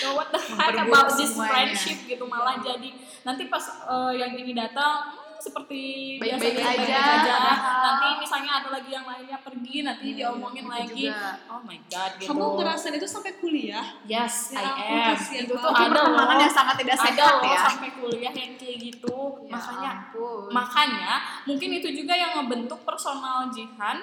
So, 0.00 0.16
what 0.16 0.32
the 0.32 0.40
heck 0.40 0.80
about 0.80 1.12
this 1.12 1.36
friendship 1.36 2.08
gitu 2.08 2.24
malah 2.26 2.58
jadi 2.58 2.90
nanti 3.22 3.52
pas 3.52 3.62
eh, 3.86 4.12
yang 4.18 4.32
ini 4.32 4.56
datang 4.56 5.19
seperti 5.40 5.80
Baik-baik 6.16 6.52
biasa 6.52 6.62
aja, 6.62 6.76
baik-baik 6.76 7.00
aja. 7.00 7.34
padahal- 7.34 7.80
nanti 7.80 8.08
misalnya 8.18 8.50
ada 8.54 8.68
lagi 8.70 8.90
yang 8.90 9.02
lainnya 9.02 9.38
pergi 9.40 9.76
nanti 9.80 10.06
Hmm, 10.06 10.16
diomongin 10.16 10.62
itu 10.62 10.70
lagi 10.70 11.04
juga. 11.06 11.30
oh 11.48 11.60
my 11.62 11.78
god 11.86 12.10
gitu 12.14 12.28
Kamu 12.28 12.44
ngerasain 12.54 12.94
itu 12.94 13.08
sampai 13.08 13.32
kuliah? 13.34 13.86
yes 14.04 14.34
Ya 14.50 14.60
I 14.60 15.10
am 15.10 15.16
itu 15.16 15.48
tuh 15.50 15.64
ada 15.66 15.80
pertemanan 15.88 16.28
loh 16.30 16.36
yang 16.38 16.52
sangat 16.52 16.74
tidak 16.76 16.94
ada 16.94 17.04
sehat 17.06 17.32
loh 17.34 17.42
ya. 17.46 17.60
sampai 17.66 17.90
kuliah 17.94 18.32
yang 18.32 18.52
kayak 18.54 18.76
gitu 18.78 19.18
Ya 19.40 19.50
makanya 19.50 19.90
ampun. 19.98 20.48
Makanya 20.50 21.10
mungkin 21.44 21.70
itu 21.74 21.88
juga 21.90 22.14
yang 22.14 22.32
ngebentuk 22.36 22.80
personal 22.82 23.48
Jihan 23.48 23.96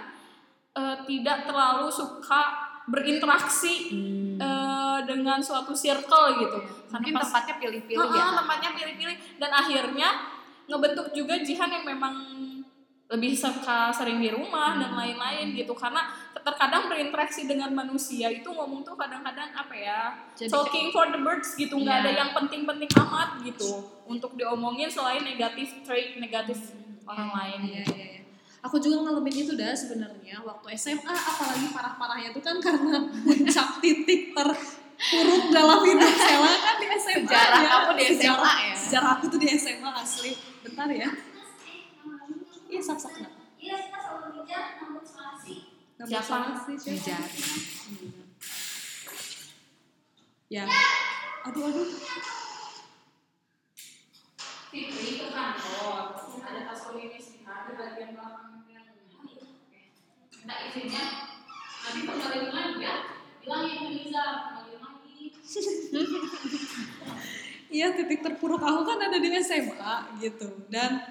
eh, 0.73 0.97
tidak 1.03 1.37
terlalu 1.43 1.87
suka 1.87 2.41
berinteraksi 2.87 3.75
eh, 4.37 4.67
dengan 5.03 5.39
suatu 5.39 5.71
circle 5.71 6.25
gitu. 6.37 6.57
mungkin 6.87 7.13
pas- 7.13 7.25
tempatnya 7.25 7.55
pilih-pilih 7.57 7.99
Heeh, 7.99 8.15
ya. 8.15 8.31
tempatnya 8.33 8.69
pilih-pilih 8.71 9.17
dan 9.37 9.51
akhirnya 9.51 10.09
ngebentuk 10.67 11.11
juga 11.11 11.39
Jihan 11.39 11.71
yang 11.71 11.83
memang 11.83 12.15
lebih 13.07 13.31
suka 13.33 13.87
sering 13.89 14.19
di 14.19 14.27
rumah 14.27 14.75
dan 14.75 14.91
Hmm. 14.91 14.99
lain-lain 14.99 15.55
gitu 15.55 15.71
karena 15.71 16.03
terkadang 16.37 16.87
berinteraksi 16.87 17.43
dengan 17.43 17.71
manusia 17.71 18.27
itu 18.27 18.43
ngomong 18.45 18.83
tuh 18.83 18.93
kadang-kadang 18.93 19.47
apa 19.49 19.71
ya 19.71 20.01
Jadi 20.33 20.47
talking 20.49 20.91
for 20.91 21.07
the 21.07 21.15
birds 21.17 21.55
gitu 21.55 21.71
nggak 21.77 21.87
Iya. 21.93 22.03
ada 22.05 22.11
yang 22.13 22.31
penting-penting 22.33 22.91
amat 22.97 23.39
gitu 23.41 23.79
untuk 24.05 24.35
diomongin 24.35 24.87
selain 24.87 25.23
negatif 25.23 25.71
trait 25.81 26.15
negatif 26.15 26.75
orang 27.05 27.31
lain 27.33 27.59
Iya, 27.65 27.83
iya, 27.87 28.07
iya. 28.09 28.21
Aku 28.59 28.75
juga 28.75 28.99
ngalamin 29.01 29.31
itu 29.37 29.55
dah 29.55 29.71
sebenarnya 29.71 30.43
waktu 30.43 30.67
SMA 30.73 31.07
apalagi 31.07 31.71
parah-parahnya 31.71 32.29
itu 32.29 32.41
kan 32.41 32.59
karena 32.59 32.99
puncak 33.17 33.67
titik 33.81 34.35
terpuruk 34.35 35.43
dalam 35.47 35.79
hidup 35.81 36.11
Sela 36.11 36.51
kan 36.57 36.75
di 36.75 36.87
SMA 36.91 37.23
Sejarah 37.23 37.55
ya. 37.57 37.69
kamu 37.69 37.89
di 37.93 38.03
SMA 38.03 38.19
Sejarah- 38.19 38.59
ya? 38.61 38.75
Sejarah 38.75 39.09
aku 39.13 39.25
tuh 39.29 39.39
di 39.39 39.47
SMA 39.49 39.91
asli. 39.95 40.31
Bentar 40.67 40.91
ya. 40.91 41.07
Iya 42.67 42.81
sak-sak 42.83 43.15
kenapa? 43.15 43.39
Iya, 43.55 43.87
kita 43.87 43.97
selalu 44.03 44.27
ngejar 44.35 44.83
namun 44.83 45.03
selasi. 45.07 45.55
Siapa? 45.95 46.27
siapa? 46.27 46.67
Ngejar. 46.67 47.23
Ya. 50.51 50.67
Aduh 51.47 51.71
aduh. 51.71 51.87
Fitri 54.67 55.31
kantor 55.31 56.19
ada 56.43 56.59
tas 56.67 56.83
sih 57.23 57.39
ada 57.47 57.71
bagian 57.71 58.19
belakang 58.19 58.67
yang 58.67 58.83
minta 60.35 60.55
izinnya 60.67 61.31
nanti 61.87 62.03
kembali 62.03 62.51
lagi 62.51 62.83
ya 62.83 62.95
bilangin 63.39 63.79
ke 63.79 63.87
Liza 63.95 64.25
kembali 64.43 64.75
lagi 64.83 65.31
Iya 67.67 67.91
titik 67.93 68.23
terpuruk 68.23 68.59
aku 68.59 68.81
kan 68.83 68.99
ada 68.99 69.17
di 69.17 69.29
SMA 69.39 69.95
gitu. 70.19 70.47
Dan 70.71 71.03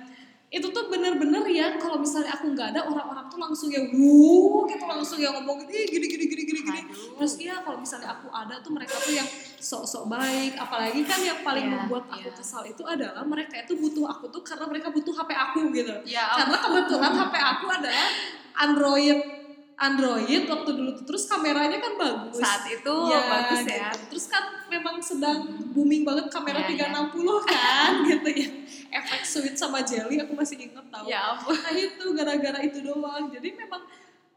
itu 0.46 0.70
tuh 0.70 0.86
bener-bener 0.86 1.42
ya 1.50 1.74
kalau 1.74 1.98
misalnya 1.98 2.30
aku 2.32 2.54
nggak 2.54 2.70
ada 2.70 2.86
orang-orang 2.86 3.26
tuh 3.26 3.34
langsung 3.36 3.66
ya 3.66 3.82
wuh 3.90 4.62
gitu 4.70 4.86
langsung 4.86 5.18
ya 5.18 5.34
ngomong 5.34 5.66
"Ih, 5.66 5.84
gini 5.90 6.06
gini 6.06 6.24
gini 6.30 6.42
gini 6.46 6.60
gini. 6.62 6.80
Aduh. 6.86 7.18
terus 7.18 7.34
iya 7.42 7.60
kalau 7.66 7.82
misalnya 7.82 8.14
aku 8.14 8.30
ada 8.30 8.62
tuh 8.62 8.70
mereka 8.70 8.94
tuh 8.96 9.10
yang 9.10 9.26
sok-sok 9.58 10.06
baik. 10.06 10.54
Apalagi 10.54 11.02
kan 11.02 11.18
yang 11.20 11.42
paling 11.42 11.66
Iya, 11.66 11.74
membuat 11.82 12.06
aku 12.08 12.30
iya. 12.30 12.32
kesal 12.32 12.62
itu 12.62 12.86
adalah 12.86 13.26
mereka 13.26 13.58
itu 13.58 13.74
butuh 13.74 14.06
aku 14.06 14.30
tuh 14.30 14.40
karena 14.46 14.64
mereka 14.70 14.88
butuh 14.94 15.12
HP 15.12 15.30
aku 15.34 15.60
gitu. 15.74 15.92
Ya 16.06 16.24
karena 16.30 16.56
kebetulan 16.62 17.12
HP 17.12 17.34
aku 17.36 17.66
adalah 17.68 18.06
Android 18.56 19.18
Android 19.76 20.48
waktu 20.48 20.70
dulu 20.72 20.90
tuh 20.96 21.04
terus 21.04 21.28
kameranya 21.28 21.76
kan 21.76 22.00
bagus 22.00 22.40
saat 22.40 22.64
itu 22.64 22.94
Iya, 23.12 23.20
bagus 23.28 23.60
ya. 23.68 23.92
gitu. 23.92 23.98
Terus 24.16 24.26
kan 24.32 24.44
memang 24.72 24.96
sedang 25.04 25.52
booming 25.76 26.00
banget 26.00 26.32
kamera 26.32 26.64
Iya, 26.64 26.88
360 26.88 27.12
kan 27.52 27.92
gitu 28.08 28.28
ya. 28.32 28.48
Efek 28.88 29.22
sweet 29.28 29.56
sama 29.60 29.84
jelly 29.84 30.16
aku 30.16 30.32
masih 30.32 30.56
inget 30.64 30.86
tau. 30.88 31.04
Ya 31.04 31.36
ampun. 31.36 31.52
Nah 31.60 31.76
itu 31.76 32.04
gara-gara 32.16 32.58
itu 32.64 32.80
doang. 32.80 33.28
Jadi 33.28 33.52
memang 33.52 33.84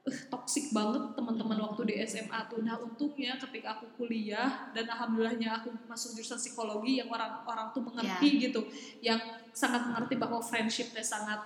uh, 0.04 0.20
toxic 0.28 0.76
banget 0.76 1.16
teman-teman 1.16 1.72
waktu 1.72 1.82
di 1.88 1.94
SMA 2.04 2.40
tuh. 2.52 2.60
Nah 2.60 2.76
untungnya 2.76 3.40
ketika 3.40 3.80
aku 3.80 3.88
kuliah 3.96 4.68
dan 4.76 4.92
alhamdulillahnya 4.92 5.64
aku 5.64 5.72
masuk 5.88 6.20
jurusan 6.20 6.36
psikologi 6.36 7.00
yang 7.00 7.08
orang-orang 7.08 7.72
tuh 7.72 7.80
mengerti 7.80 8.44
gitu, 8.44 8.68
yang 9.00 9.24
sangat 9.56 9.88
mengerti 9.88 10.20
bahwa 10.20 10.44
friendship 10.44 10.92
sangat 11.00 11.40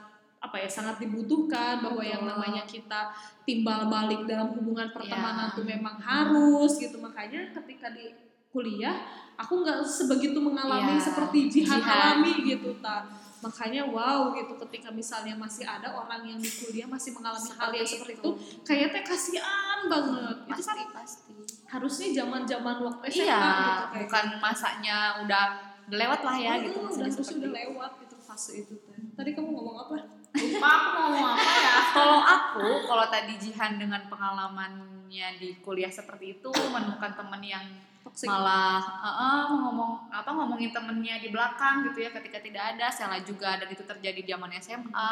apa 0.43 0.59
ya 0.59 0.67
sangat 0.67 0.99
dibutuhkan 0.99 1.79
bahwa 1.79 2.03
yang 2.03 2.19
Betul. 2.19 2.31
namanya 2.35 2.63
kita 2.63 3.15
timbal 3.41 3.87
balik 3.87 4.27
dalam 4.27 4.51
hubungan 4.51 4.91
pertemanan 4.91 5.47
Ya. 5.47 5.55
tuh 5.55 5.63
memang 5.63 5.95
harus 5.97 6.75
gitu 6.75 6.99
makanya 6.99 7.47
ketika 7.53 7.87
di 7.89 8.11
kuliah 8.51 9.07
aku 9.33 9.63
nggak 9.63 9.81
sebegitu 9.81 10.37
mengalami 10.37 10.93
Ya, 10.93 11.01
seperti 11.01 11.47
Jihan 11.47 11.79
Jihan. 11.79 12.19
alami 12.19 12.43
gitu 12.43 12.75
ta 12.77 13.07
makanya 13.39 13.83
wow 13.83 14.31
gitu 14.31 14.55
ketika 14.67 14.87
misalnya 14.87 15.33
masih 15.33 15.63
ada 15.63 15.91
orang 15.91 16.23
yang 16.23 16.37
di 16.37 16.47
kuliah 16.47 16.85
masih 16.85 17.11
mengalami 17.11 17.49
hal 17.49 17.71
yang 17.71 17.83
seperti 17.83 18.19
itu 18.19 18.29
kayaknya 18.61 18.87
teh 18.93 19.03
kasihan 19.05 19.79
banget 19.85 20.37
itu 20.43 20.51
Pasti 20.53 20.67
kan 20.69 20.91
pasti. 20.93 21.33
harusnya 21.65 22.07
zaman 22.13 22.41
zaman 22.43 22.75
waktu 22.83 23.03
SMA 23.09 23.25
Iya, 23.25 23.41
gitu 23.41 23.83
kayak 23.89 24.03
bukan 24.05 24.25
masanya 24.39 24.97
udah 25.23 25.45
lewat 25.89 26.19
lah 26.21 26.35
ya 26.37 26.53
gitu. 26.59 26.79
gitu. 26.83 26.99
Udah 26.99 27.09
seperti 27.09 27.33
udah 27.33 27.47
itu. 27.47 27.57
lewat 27.57 27.91
gitu 27.99 28.15
fase 28.21 28.51
itu 28.59 28.75
teh 28.77 28.99
tadi 29.13 29.29
kamu 29.31 29.49
ngomong 29.49 29.77
apa 29.81 29.95
lupa 30.33 30.67
aku 30.67 30.87
mau 30.97 31.01
ngomong 31.13 31.29
apa 31.37 31.53
ya. 31.61 31.75
Kalau 31.93 32.19
aku, 32.25 32.67
kalau 32.89 33.05
tadi 33.05 33.33
Jihan 33.37 33.77
dengan 33.77 34.01
pengalaman 34.09 34.93
temennya 35.13 35.37
di 35.37 35.61
kuliah 35.61 35.93
seperti 35.93 36.41
itu 36.41 36.49
menemukan 36.49 37.13
temen 37.13 37.37
yang 37.45 37.61
Toxic. 38.01 38.25
malah 38.25 38.81
eh, 38.81 39.13
eh, 39.13 39.43
ngomong 39.53 40.09
apa 40.09 40.25
ngomongin 40.25 40.73
temennya 40.73 41.21
di 41.21 41.29
belakang 41.29 41.85
gitu 41.85 42.01
ya 42.01 42.09
ketika 42.09 42.41
tidak 42.41 42.73
ada. 42.73 42.89
Salah 42.89 43.21
juga 43.21 43.61
dan 43.61 43.69
itu 43.69 43.85
terjadi 43.85 44.25
di 44.25 44.29
zaman 44.33 44.49
SMA 44.57 45.11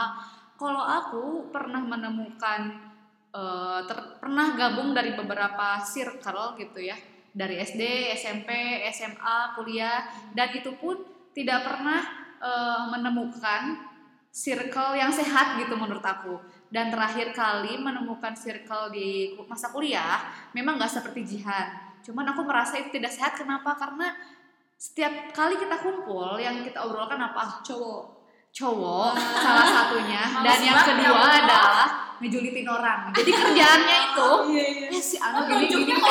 kalau 0.57 0.81
aku 0.81 1.53
pernah 1.53 1.85
menemukan 1.85 2.81
eh, 3.29 3.79
ter- 3.85 4.17
pernah 4.17 4.57
gabung 4.57 4.97
dari 4.97 5.13
beberapa 5.13 5.77
circle 5.85 6.57
gitu 6.57 6.81
ya. 6.81 6.97
Dari 7.29 7.61
SD 7.61 8.17
SMP 8.17 8.81
SMA 8.89 9.53
kuliah. 9.53 10.01
Dan 10.33 10.49
itu 10.57 10.73
pun 10.81 10.97
tidak 11.37 11.61
pernah 11.61 12.01
eh, 12.41 12.81
menemukan 12.89 13.90
circle 14.31 14.95
yang 14.95 15.11
sehat 15.11 15.59
gitu 15.59 15.75
menurut 15.75 16.03
aku. 16.03 16.39
Dan 16.71 16.87
terakhir 16.87 17.35
kali 17.35 17.75
menemukan 17.75 18.31
circle 18.31 18.95
di 18.95 19.35
masa 19.43 19.67
kuliah 19.75 20.23
memang 20.55 20.79
nggak 20.79 20.87
seperti 20.91 21.27
Jihan. 21.27 21.67
Cuman 22.01 22.31
aku 22.31 22.47
merasa 22.47 22.79
itu 22.79 22.95
tidak 22.95 23.11
sehat. 23.11 23.35
Kenapa? 23.35 23.75
Karena 23.75 24.15
setiap 24.79 25.35
kali 25.35 25.59
kita 25.59 25.77
kumpul 25.83 26.39
yang 26.39 26.63
kita 26.63 26.79
obrolkan 26.81 27.19
apa? 27.19 27.59
Cowok. 27.61 28.23
Cowok 28.51 29.13
salah 29.19 29.67
satunya. 29.67 30.23
Dan 30.43 30.59
yang 30.63 30.79
kedua 30.83 31.23
ya, 31.27 31.43
adalah 31.43 31.87
ngejulitin 32.23 32.67
orang. 32.67 33.11
Jadi 33.15 33.31
kerjaannya 33.35 33.97
itu 34.11 34.29
iya 34.55 34.65
iya. 34.67 34.87
Eh 34.91 35.03
si 35.03 35.15
Anu 35.19 35.43
gini 35.45 35.65
gini. 35.67 35.93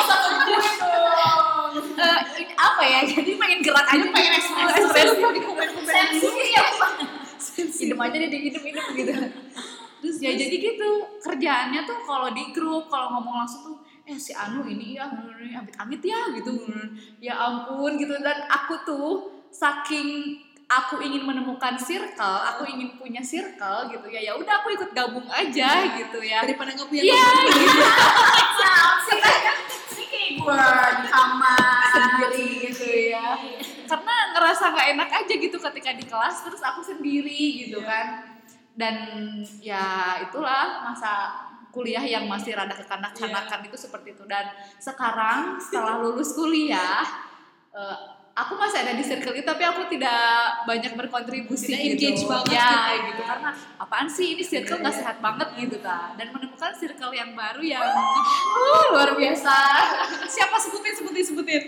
Eh, 1.71 2.19
ini 2.35 2.51
apa 2.59 2.83
ya? 2.83 2.99
Jadi 3.07 3.39
pengen 3.39 3.63
gerak 3.63 3.87
aja 3.87 4.05
pengen 4.11 4.33
ekspresi 4.35 4.75
ekspresi. 4.83 5.15
di 5.21 5.39
komen 5.39 5.69
komen 5.71 5.85
Sensi. 5.87 6.27
Pak. 6.75 6.91
Idem 7.57 7.99
aja 7.99 8.15
deh 8.15 8.29
idem 8.29 8.63
idem 8.63 8.87
gitu 8.95 9.13
terus 10.01 10.17
ya 10.17 10.33
jadi 10.33 10.55
gitu 10.57 10.89
kerjaannya 11.21 11.85
tuh 11.85 11.97
kalau 12.03 12.33
di 12.33 12.49
grup 12.49 12.89
kalau 12.89 13.13
ngomong 13.17 13.45
langsung 13.45 13.61
tuh 13.69 13.77
eh 14.09 14.17
si 14.17 14.33
Anu 14.33 14.65
ini 14.65 14.97
ya 14.97 15.05
amit 15.61 15.77
amit 15.77 16.01
ya 16.01 16.33
gitu 16.33 16.57
ya 17.21 17.37
ampun 17.37 18.01
gitu 18.01 18.17
dan 18.17 18.49
aku 18.49 18.81
tuh 18.81 19.09
saking 19.53 20.41
aku 20.71 21.03
ingin 21.03 21.27
menemukan 21.27 21.77
circle 21.77 22.39
aku 22.47 22.65
ingin 22.65 22.95
punya 22.95 23.21
circle 23.21 23.91
gitu 23.93 24.07
ya 24.09 24.31
ya 24.31 24.33
udah 24.39 24.63
aku 24.63 24.73
ikut 24.73 24.89
gabung 24.95 25.27
aja 25.29 25.85
gitu 25.99 26.19
ya 26.23 26.47
daripada 26.47 26.73
nggak 26.73 26.89
punya 26.89 27.03
iya 27.03 27.27
teman. 27.45 27.51
gitu 27.51 29.15
kan. 29.21 29.57
Ini 29.91 30.05
kayak 30.07 30.31
gue 30.39 30.55
di 31.03 31.07
kamar. 31.11 31.83
sendiri 31.91 32.47
gitu 32.71 32.87
ya 33.11 33.27
karena 33.91 34.15
ngerasa 34.31 34.63
nggak 34.71 34.87
enak 34.95 35.09
aja 35.11 35.33
gitu 35.35 35.57
ketika 35.59 35.91
di 35.91 36.05
kelas 36.07 36.47
terus 36.47 36.63
aku 36.63 36.79
sendiri 36.79 37.67
gitu 37.67 37.83
kan. 37.83 38.39
Dan 38.71 38.95
ya 39.59 40.15
itulah 40.23 40.87
masa 40.87 41.43
kuliah 41.75 42.03
yang 42.03 42.23
masih 42.23 42.55
rada 42.55 42.71
kekanak-kanakan 42.71 43.67
itu 43.67 43.75
seperti 43.75 44.15
itu. 44.15 44.23
Dan 44.23 44.47
sekarang 44.79 45.59
setelah 45.59 45.99
lulus 45.99 46.31
kuliah 46.31 47.03
eh, 47.75 47.97
aku 48.31 48.55
masih 48.55 48.87
ada 48.87 48.95
di 48.95 49.03
circle 49.03 49.35
itu 49.35 49.43
tapi 49.43 49.63
aku 49.67 49.91
tidak 49.91 50.63
banyak 50.63 50.95
berkontribusi 50.95 51.75
Tidak 51.75 51.99
gitu. 51.99 52.15
engage 52.15 52.23
banget 52.23 52.55
ya 52.55 52.71
gitu. 52.95 53.03
gitu. 53.11 53.21
Karena 53.27 53.49
apaan 53.75 54.07
sih 54.07 54.27
ini 54.39 54.43
circle 54.47 54.79
nggak 54.79 54.95
sehat 54.95 55.17
banget 55.19 55.49
gitu 55.59 55.83
ta 55.83 56.15
dan 56.15 56.31
menemukan 56.31 56.71
circle 56.79 57.11
yang 57.11 57.35
baru 57.35 57.59
yang 57.59 57.83
uh, 57.83 58.83
luar 58.95 59.11
biasa. 59.19 59.55
Siapa? 60.31 60.55
Sebutin 60.63 60.93
sebutin 60.95 61.25
sebutin 61.27 61.63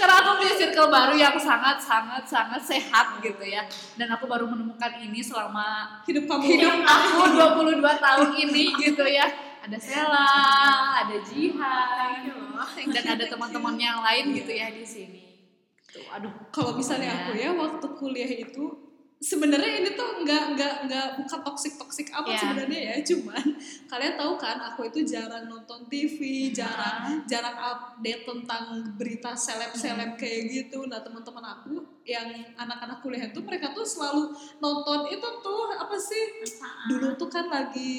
sekarang 0.00 0.16
aku 0.24 0.30
punya 0.40 0.54
circle 0.56 0.88
baru 0.88 1.12
yang 1.12 1.36
sangat 1.36 1.76
sangat 1.76 2.24
sangat 2.24 2.62
sehat 2.64 3.20
gitu 3.20 3.44
ya. 3.44 3.68
Dan 4.00 4.08
aku 4.08 4.24
baru 4.24 4.48
menemukan 4.48 4.96
ini 4.96 5.20
selama 5.20 6.00
hidup 6.08 6.24
kamu. 6.24 6.40
hidup 6.56 6.80
aku 6.80 7.20
22 7.76 7.84
tahun 7.84 8.28
ini 8.40 8.64
gitu 8.80 9.04
ya. 9.04 9.28
Ada 9.60 9.76
Sela 9.76 10.32
ada 11.04 11.16
Jihan 11.20 12.24
dan 12.88 13.04
ada 13.12 13.24
teman-teman 13.28 13.76
yang 13.76 14.00
lain 14.00 14.32
gitu 14.32 14.48
ya 14.48 14.72
di 14.72 14.80
sini. 14.80 15.20
Tuh 15.84 16.08
aduh 16.08 16.32
kalau 16.48 16.72
misalnya 16.72 17.12
Ya. 17.12 17.16
aku 17.20 17.30
ya 17.36 17.50
waktu 17.52 17.86
kuliah 17.92 18.32
itu 18.40 18.64
sebenarnya 19.20 19.72
ini 19.78 19.90
tuh 19.92 20.24
nggak 20.24 20.56
nggak 20.56 20.74
nggak 20.88 21.06
bukan 21.20 21.40
toksik 21.44 21.76
toksik 21.76 22.08
apa 22.08 22.24
Ya. 22.26 22.40
sebenarnya 22.40 22.80
ya 22.80 22.96
cuman 23.04 23.44
kalian 23.92 24.14
tahu 24.16 24.32
kan 24.34 24.56
aku 24.58 24.88
itu 24.88 25.04
jarang 25.04 25.44
nonton 25.44 25.84
TV 25.86 26.48
jarang 26.50 27.20
jarang 27.24 27.52
update 27.52 28.24
tentang 28.24 28.64
berita 28.96 29.36
seleb 29.36 29.76
seleb 29.76 30.16
kayak 30.16 30.48
gitu. 30.48 30.88
Nah 30.88 30.98
teman-teman 30.98 31.44
aku 31.44 31.78
yang 32.02 32.26
anak-anak 32.56 32.98
kuliah 32.98 33.28
itu 33.28 33.38
mereka 33.40 33.70
tuh 33.70 33.84
selalu 33.84 34.32
nonton 34.56 35.04
itu 35.06 35.28
tuh 35.38 35.62
apa 35.70 35.94
sih? 35.94 36.40
Dulu 36.88 37.12
tuh 37.14 37.28
kan 37.28 37.44
lagi 37.46 37.92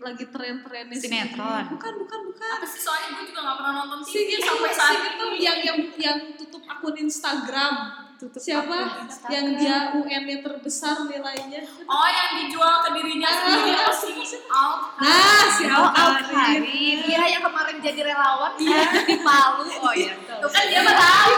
lagi 0.00 0.24
tren-trennya 0.26 0.96
si- 0.96 1.04
Sinetron. 1.04 1.68
bukan 1.70 1.92
bukan 2.00 2.20
bukan. 2.26 2.48
Apa 2.58 2.66
sih? 2.66 2.80
Soalnya 2.80 3.08
gue 3.12 3.24
juga 3.28 3.40
gak 3.44 3.56
pernah 3.56 3.74
nonton 3.78 4.00
TV 4.02 4.16
itu 4.30 4.40
sampai 4.40 4.72
si 4.72 4.78
saat 4.80 4.98
itu 5.06 5.26
yang 5.36 5.58
yang 5.60 5.78
yang 5.94 6.18
tutup 6.34 6.64
akun 6.64 6.96
Instagram 6.96 8.01
Tutup 8.22 8.38
siapa 8.38 9.02
yang 9.34 9.58
dia 9.58 9.90
UN-nya 9.98 10.46
terbesar 10.46 11.10
nilainya 11.10 11.58
Oh 11.90 12.06
yang 12.06 12.38
dijual 12.38 12.86
ke 12.86 12.94
dirinya 12.94 13.26
sendiri 13.26 13.74
Ah. 13.74 13.82
apa 13.82 13.94
sih? 13.98 14.14
Al. 14.46 14.72
nah 15.02 15.42
si 15.50 15.66
Oh, 15.66 15.90
Alkarin 15.90 16.62
Alkarin. 16.62 17.02
Dia 17.02 17.22
yang 17.26 17.42
kemarin 17.42 17.82
jadi 17.82 18.00
relawan 18.06 18.54
iya. 18.62 18.86
di 19.02 19.18
Palu. 19.26 19.66
Oh 19.82 19.90
iya. 19.90 20.14
Tuh 20.38 20.46
kan 20.46 20.64
dia 20.70 20.86
mah 20.86 20.94
tahu. 20.94 21.34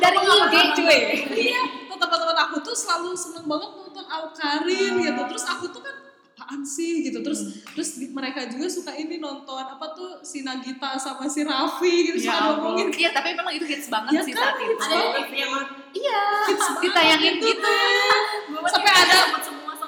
Dari 0.00 0.16
IG 0.16 0.54
cuy. 0.80 1.00
iya 1.36 1.60
tuh 1.92 1.96
teman-teman 2.00 2.36
aku 2.48 2.56
tuh 2.60 2.76
selalu 2.76 3.16
seneng 3.16 3.44
banget 3.48 3.70
nonton 3.72 4.04
Alkarin 4.04 4.92
gitu 5.00 5.22
terus 5.28 5.44
aku 5.44 5.64
tuh 5.72 5.80
kan 5.80 5.92
apaan 6.46 6.62
sih 6.62 7.02
gitu 7.02 7.18
terus 7.20 7.42
terus 7.66 7.98
di- 7.98 8.06
mereka 8.08 8.46
juga 8.46 8.70
suka 8.70 8.94
ini 8.94 9.18
nonton 9.18 9.58
apa 9.58 9.82
tuh 9.90 10.22
si 10.22 10.40
Nagita 10.40 10.94
sama 10.94 11.26
si 11.26 11.42
Raffi 11.42 12.06
gitu 12.06 12.22
Ya 12.22 12.30
suka 12.30 12.54
ngomongin. 12.54 12.86
Iya, 12.88 13.10
tapi 13.10 13.34
memang 13.34 13.50
itu 13.50 13.66
hits 13.66 13.90
banget 13.90 14.12
Ya 14.12 14.22
sih 14.22 14.30
kan, 14.30 14.42
saat 14.46 14.56
itu. 14.56 14.70
hits 14.70 14.86
Ada 14.86 14.94
di 14.94 15.10
TV 15.18 15.32
emang. 15.42 15.66
Iya, 15.90 16.22
ditayangin 16.78 17.34
gitu. 17.40 17.66
Sampai 18.64 18.92
ada- 18.94 19.26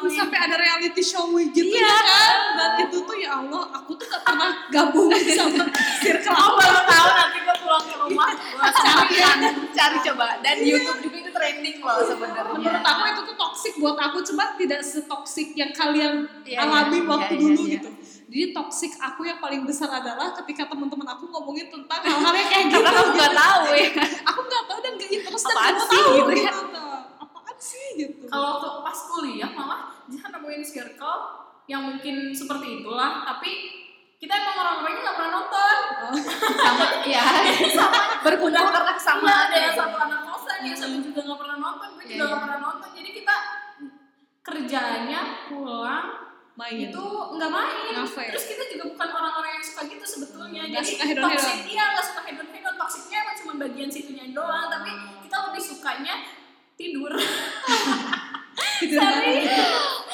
sampai 0.08 0.38
ada 0.40 0.54
reality 0.56 0.98
show 1.00 1.26
gitu 1.36 1.62
Iya. 1.64 1.78
ya 1.80 1.94
kan 2.00 2.36
dan 2.56 2.70
itu 2.80 2.96
tuh 2.98 3.16
ya 3.16 3.30
Allah 3.36 3.62
aku 3.72 3.94
tuh 3.94 4.06
gak 4.08 4.22
pernah 4.24 4.50
gabung 4.68 5.10
sama 5.38 5.62
circle 5.98 6.32
Aku 6.32 6.52
baru 6.56 6.80
tahu 6.84 7.06
nanti 7.12 7.38
gue 7.40 7.56
pulang 7.56 7.82
ke 7.84 7.94
rumah. 7.96 8.28
Gue 8.34 8.70
Cari 8.72 9.14
kan, 9.16 9.38
cari 9.78 9.98
coba. 10.02 10.26
Dan 10.42 10.56
YouTube 10.60 10.98
juga 11.00 11.16
itu 11.16 11.30
trending 11.30 11.78
loh 11.78 11.98
sebenarnya. 12.02 12.52
menurut 12.52 12.82
aku 12.82 13.02
itu 13.06 13.20
tuh 13.24 13.36
toxic 13.38 13.72
buat 13.78 13.94
aku 13.96 14.18
cuma 14.26 14.44
tidak 14.54 14.80
setoksik 14.82 15.54
yang 15.54 15.70
kalian 15.70 16.26
Iya, 16.42 16.66
alami 16.66 16.98
iya, 16.98 17.06
waktu 17.06 17.34
iya, 17.34 17.40
dulu 17.40 17.62
iya, 17.62 17.72
gitu 17.78 17.90
jadi 18.28 18.44
toxic 18.52 18.92
aku 18.98 19.24
yang 19.24 19.38
paling 19.38 19.64
besar 19.64 19.88
adalah 19.88 20.36
ketika 20.36 20.68
teman-teman 20.68 21.08
aku 21.08 21.24
ngomongin 21.28 21.70
tentang 21.70 22.02
hal-hal 22.02 22.34
yang 22.34 22.48
kayak 22.50 22.64
gitu 22.68 22.82
Karena 22.82 23.00
aku 23.00 23.10
nggak 23.14 23.32
tahu 23.32 23.62
ya. 23.70 23.88
aku 24.26 24.40
nggak 24.44 24.64
tahu 24.68 24.78
dan 24.78 24.92
gak 24.94 25.10
interest 25.14 25.44
dan 25.44 25.54
Apaan 25.54 25.72
gak 25.72 25.86
sih 25.86 25.96
tahu 25.96 26.12
gitu 26.12 26.32
ya? 26.36 26.52
gitu. 26.52 26.84
apaan 27.16 27.56
sih 27.56 27.86
gitu 27.96 28.24
Kalau 28.26 28.46
waktu 28.52 28.68
pas 28.82 28.98
kuliah 29.06 29.50
malah 29.54 29.80
jangan 30.10 30.30
nemuin 30.36 30.62
circle 30.62 31.20
yang 31.68 31.82
mungkin 31.84 32.32
seperti 32.32 32.80
itulah, 32.80 33.28
tapi 33.28 33.52
kita 34.18 34.32
emang 34.34 34.56
orang-orangnya 34.58 35.00
gak 35.00 35.16
pernah 35.16 35.32
nonton. 35.32 35.76
Sama, 36.58 36.86
ya. 37.14 37.22
Berkumpul 38.20 38.50
karena 38.50 38.92
Sama 38.98 38.98
kesamaan. 38.98 39.46
ada 39.46 39.56
yang 39.56 39.74
satu 39.78 39.96
anak 39.96 40.20
kosan, 40.26 40.58
yang 40.66 40.74
satu 40.74 40.96
juga 40.98 41.20
gak 41.22 41.38
pernah 41.38 41.56
nonton, 41.56 41.88
gue 41.94 42.02
Iya, 42.02 42.10
juga 42.10 42.18
iya. 42.18 42.32
gak 42.34 42.42
pernah 42.42 42.58
nonton. 42.58 42.88
Jadi 42.98 43.10
kita 43.14 43.34
kerjanya 44.42 45.20
pulang 45.46 46.06
main 46.58 46.90
itu 46.90 47.04
nggak 47.38 47.50
main. 47.54 47.94
Ngafe. 47.94 48.24
Terus 48.34 48.46
kita 48.50 48.62
juga 48.74 48.84
bukan 48.90 49.08
orang-orang 49.14 49.50
yang 49.54 49.64
suka 49.64 49.86
gitu 49.86 50.02
sebetulnya. 50.02 50.62
Nggak 50.66 50.82
Jadi 50.82 50.90
suka 50.90 51.04
toxic 51.22 51.56
iya 51.70 51.84
nggak 51.94 52.06
suka 52.10 52.20
hedon 52.26 52.48
hedon. 52.50 52.74
Toksiknya 52.74 53.16
emang 53.22 53.36
cuma 53.38 53.52
bagian 53.62 53.86
situnya 53.86 54.24
doang. 54.34 54.66
Tapi 54.66 54.90
kita 55.22 55.36
lebih 55.46 55.62
sukanya 55.62 56.14
tidur. 56.74 57.12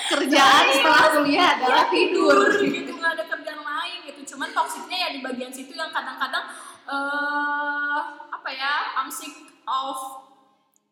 Kerjaan 0.04 0.64
setelah 0.68 1.04
kuliah 1.16 1.48
adalah 1.56 1.84
tidur. 1.88 2.38
gitu 2.60 2.92
nggak 2.92 3.12
ada 3.16 3.24
kerjaan 3.24 3.60
lain 3.60 3.98
gitu 4.04 4.20
cuman 4.34 4.50
toksiknya 4.50 4.98
ya 4.98 5.08
di 5.10 5.20
bagian 5.20 5.48
situ 5.48 5.70
yang 5.72 5.88
kadang-kadang 5.88 6.42
eh 6.84 8.00
apa 8.28 8.48
ya 8.50 8.72
I'm 8.96 9.08
sick 9.08 9.32
of 9.62 10.26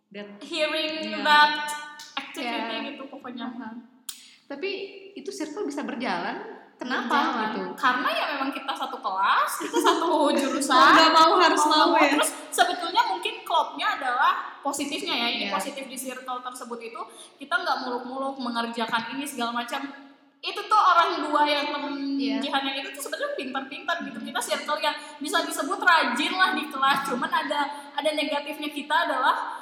Dan 0.06 0.36
hearing 0.38 1.08
Iya. 1.10 1.24
that 1.24 1.52
activity 2.14 2.52
Iya. 2.70 2.88
gitu 2.92 3.02
pokoknya 3.06 3.48
Tapi 4.44 4.70
itu 5.14 5.30
circle 5.30 5.64
bisa 5.64 5.80
berjalan. 5.82 6.60
Kenapa 6.74 7.14
Jalan. 7.14 7.46
gitu? 7.48 7.62
karena 7.78 8.08
ya 8.10 8.24
memang 8.28 8.50
kita 8.50 8.74
satu 8.74 8.98
kelas 8.98 9.50
kita 9.56 9.78
satu 9.78 10.06
jurusan 10.34 10.74
mau 10.74 10.90
nggak 10.90 11.10
mau 11.14 11.32
harus 11.38 11.62
Mau 11.62 11.94
mau 11.94 11.94
ya 11.94 12.10
terus 12.10 12.30
sebetulnya 12.50 13.06
mungkin 13.06 13.38
klubnya 13.42 13.86
adalah 13.94 14.58
positifnya 14.60 15.14
ya 15.14 15.26
ini 15.30 15.44
Iya. 15.46 15.54
positif 15.54 15.86
di 15.86 15.94
circle 15.94 16.42
tersebut 16.42 16.78
itu 16.82 17.00
kita 17.38 17.54
nggak 17.54 17.86
muluk-muluk 17.86 18.34
mengerjakan 18.36 19.14
ini 19.14 19.22
segala 19.22 19.54
macam 19.54 19.78
itu 20.42 20.58
tuh 20.58 20.74
orang 20.76 21.22
dua 21.22 21.42
yang 21.46 21.70
temen 21.70 21.94
Iya. 22.18 22.38
Jihan 22.38 22.62
yang 22.62 22.76
itu 22.78 22.88
tuh 22.94 23.02
sebenarnya 23.02 23.34
pintar-pintar 23.34 23.96
gitu. 24.02 24.18
Kita 24.18 24.38
circle 24.38 24.78
yang 24.78 24.94
bisa 25.18 25.42
disebut 25.42 25.78
rajin 25.78 26.32
lah 26.34 26.54
di 26.54 26.66
kelas. 26.66 26.98
Cuman 27.06 27.26
ada 27.26 27.60
ada 27.94 28.10
negatifnya 28.12 28.70
kita 28.70 28.94
adalah 29.06 29.58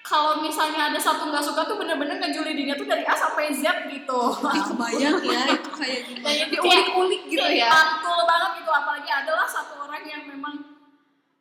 kalau 0.00 0.38
misalnya 0.38 0.88
ada 0.88 0.96
satu 0.96 1.28
nggak 1.28 1.42
suka 1.42 1.66
tuh 1.66 1.76
bener-bener 1.76 2.16
ngejulidinya 2.16 2.78
tuh 2.78 2.86
dari 2.86 3.04
A 3.04 3.12
sampai 3.12 3.52
Z 3.52 3.64
gitu. 3.90 4.20
Kebayang 4.40 5.20
ya 5.20 5.40
itu 5.50 5.70
kayak 5.72 6.00
gimana 6.06 6.24
dan 6.24 6.36
itu 6.48 6.56
kayak 6.56 6.84
diulik-ulik 6.86 7.22
gitu 7.26 7.42
kayak 7.42 7.60
ya. 7.60 7.68
mantul 7.68 8.20
banget 8.24 8.50
gitu. 8.60 8.70
Apalagi 8.70 9.10
adalah 9.10 9.46
satu 9.48 9.74
orang 9.82 10.02
yang 10.06 10.22
memang 10.24 10.54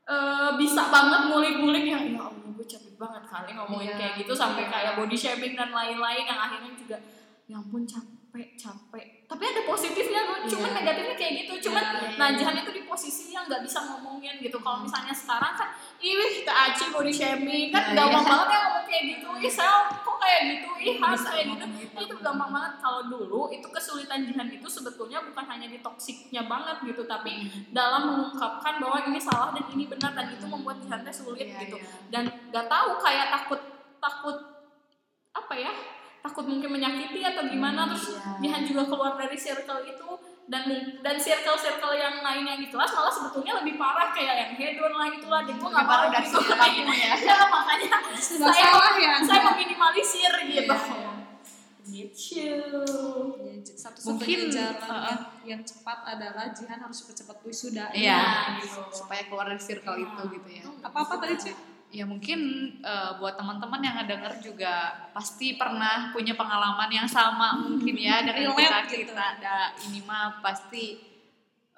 eh, 0.03 0.49
bisa 0.57 0.81
banget 0.89 1.21
ngulik-ngulik 1.27 1.85
yang 1.85 2.03
ya 2.07 2.21
Allah 2.23 2.51
gue 2.55 2.65
capek 2.65 2.95
banget 2.95 3.23
kali 3.27 3.49
ngomongin 3.53 3.91
Iya. 3.91 3.97
kayak 3.99 4.13
gitu. 4.19 4.33
Sampai 4.33 4.63
kayak 4.65 4.95
body 4.95 5.15
shaming 5.15 5.53
dan 5.55 5.71
lain-lain 5.71 6.23
yang 6.23 6.39
akhirnya 6.39 6.71
juga 6.73 6.97
ya 7.45 7.55
ampun 7.55 7.85
capek 7.85 8.14
capek 8.55 9.07
tapi 9.25 9.43
ada 9.43 9.61
positifnya 9.63 10.21
loh 10.21 10.37
cuman 10.45 10.69
Iya. 10.69 10.77
negatifnya 10.77 11.15
kayak 11.17 11.33
gitu. 11.41 11.53
Cuman 11.67 11.81
Iya, 11.81 11.97
iya, 11.97 12.09
nah 12.15 12.27
iya. 12.29 12.37
Jihan 12.37 12.55
itu 12.61 12.71
di 12.71 12.81
posisi 12.85 13.33
yang 13.33 13.49
nggak 13.49 13.65
bisa 13.65 13.81
ngomongin 13.83 14.37
gitu. 14.37 14.61
Kalau 14.61 14.85
misalnya 14.85 15.09
sekarang 15.09 15.57
kan 15.57 15.73
ih 15.97 16.13
kita 16.13 16.53
aci 16.53 16.93
body 16.93 17.09
shaming. 17.09 17.73
Kan 17.73 17.89
Iya, 17.89 18.05
gampang 18.05 18.21
iya. 18.21 18.29
banget 18.29 18.47
ya 18.47 18.59
ngomong 18.61 18.85
kayak 18.85 19.03
gitu. 19.09 19.27
Ih 19.41 19.49
sel 19.49 19.77
kok 19.89 20.17
kayak 20.21 20.41
gitu? 20.45 20.69
Ih 20.77 20.95
Bisa 20.95 21.29
kayak 21.31 21.45
gitu. 21.49 21.65
itu 21.97 22.15
gampang 22.21 22.49
banget. 22.53 22.73
Kalau 22.77 23.01
dulu 23.09 23.41
itu 23.49 23.65
kesulitan 23.65 24.19
Jihan 24.21 24.47
itu 24.47 24.67
sebetulnya 24.69 25.19
bukan 25.25 25.45
hanya 25.47 25.67
di 25.67 25.81
toksiknya 25.81 26.45
banget 26.45 26.77
gitu 26.85 27.01
tapi 27.03 27.31
dalam 27.73 28.01
mengungkapkan 28.05 28.77
bahwa 28.77 29.09
ini 29.09 29.17
salah 29.17 29.57
dan 29.57 29.65
ini 29.73 29.89
benar 29.89 30.13
dan 30.13 30.29
itu 30.29 30.45
membuat 30.45 30.77
Jihan 30.79 31.01
teh 31.01 31.11
sulit 31.11 31.49
Iya, 31.49 31.65
gitu. 31.65 31.77
iya. 31.77 31.89
dan 32.13 32.23
gak 32.53 32.69
tahu 32.69 33.01
kayak 33.01 33.33
takut 33.33 33.61
takut 33.97 34.37
takut 36.35 36.51
mungkin 36.51 36.67
menyakiti 36.69 37.23
atau 37.23 37.47
gimana 37.47 37.87
terus 37.87 38.11
Iya. 38.11 38.43
Jihan 38.43 38.61
juga 38.67 38.83
keluar 38.85 39.15
dari 39.15 39.39
circle 39.39 39.87
itu 39.87 40.09
dan 40.45 40.67
dan 40.99 41.15
circle-circle 41.15 41.95
yang 41.95 42.19
lain 42.19 42.43
yang 42.43 42.59
di 42.59 42.67
kelas 42.67 42.91
malah 42.91 43.07
sebetulnya 43.09 43.55
lebih 43.57 43.79
parah 43.79 44.11
kayak 44.11 44.35
yang 44.35 44.51
hedon 44.53 44.91
lah 44.91 45.07
itulah 45.07 45.41
dan 45.41 45.55
gue 45.55 45.63
Lebih 45.63 45.73
gak 45.73 45.87
parah 45.87 46.07
dari 46.11 46.21
gitu 46.21 46.37
circle 46.37 46.57
kamu 46.59 46.93
ya. 46.93 47.13
ya 47.23 47.37
makanya 47.47 47.97
Serba 48.13 48.51
saya 48.51 48.67
salah 48.67 48.93
ya 48.95 49.13
saya 49.21 49.41
meminimalisir 49.47 50.33
gitu 50.45 50.75
Iya, 51.85 52.05
gitu 52.09 52.81
Ya, 53.39 53.55
j- 53.61 53.77
satu-satunya 53.77 54.11
Mungkin, 54.11 54.39
jalan 54.49 54.75
uh, 54.83 55.05
yang, 55.05 55.21
yang 55.45 55.61
cepat 55.63 55.99
adalah 56.03 56.49
Jihan 56.49 56.81
harus 56.81 56.97
cepat-cepat 56.99 57.37
wisuda. 57.41 57.85
Iya, 57.93 58.17
Nah, 58.17 58.57
gitu. 58.57 58.81
supaya 58.91 59.21
keluar 59.23 59.45
dari 59.47 59.61
circle 59.61 59.93
itu 59.95 60.21
gitu 60.33 60.49
ya. 60.51 60.63
Apa-apa 60.81 61.13
tadi 61.21 61.35
Ci? 61.39 61.51
Ya 61.95 62.03
mungkin 62.03 62.39
eh, 62.83 63.11
buat 63.15 63.39
teman-teman 63.39 63.79
yang 63.79 63.95
ngedenger 63.95 64.43
juga 64.43 65.07
pasti 65.15 65.55
pernah 65.55 66.11
punya 66.11 66.35
pengalaman 66.35 66.91
yang 66.91 67.07
sama 67.07 67.55
mungkin 67.55 67.95
ya 67.95 68.19
dengan 68.27 68.51
kita 68.51 68.59
Relate 68.59 68.91
gitu. 68.91 69.15
kita 69.15 69.23
ada 69.39 69.71
ini 69.87 70.03
mah 70.03 70.43
pasti 70.43 70.99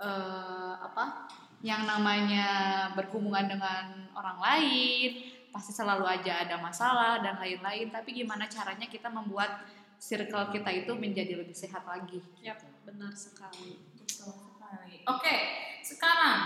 eh, 0.02 0.74
apa 0.74 1.30
yang 1.62 1.86
namanya 1.86 2.50
berhubungan 2.98 3.46
dengan 3.46 4.10
orang 4.18 4.42
lain 4.42 5.10
pasti 5.54 5.74
selalu 5.74 6.06
aja 6.06 6.46
ada 6.46 6.58
masalah 6.62 7.22
dan 7.22 7.38
lain-lain 7.38 7.90
tapi 7.90 8.14
gimana 8.14 8.46
caranya 8.46 8.86
kita 8.90 9.10
membuat 9.10 9.66
circle 9.98 10.54
kita 10.54 10.70
itu 10.70 10.94
menjadi 10.94 11.42
lebih 11.42 11.58
sehat 11.58 11.82
lagi 11.86 12.22
Yap, 12.46 12.62
benar 12.86 13.14
sekali. 13.18 13.82
Betul 13.98 14.58
sekali. 14.68 15.02
Oke, 15.08 15.36
sekarang 15.80 16.40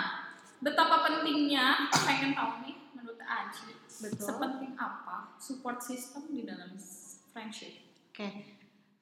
betapa 0.62 1.02
pentingnya 1.02 1.90
pengen 1.90 2.38
tahu 2.38 2.62
nih 2.62 2.76
Aji 3.32 3.72
Betul. 4.04 4.20
sepenting 4.20 4.74
apa 4.76 5.40
support 5.40 5.80
system 5.80 6.28
di 6.36 6.44
dalam 6.44 6.76
friendship? 7.32 7.80
Oke. 8.12 8.28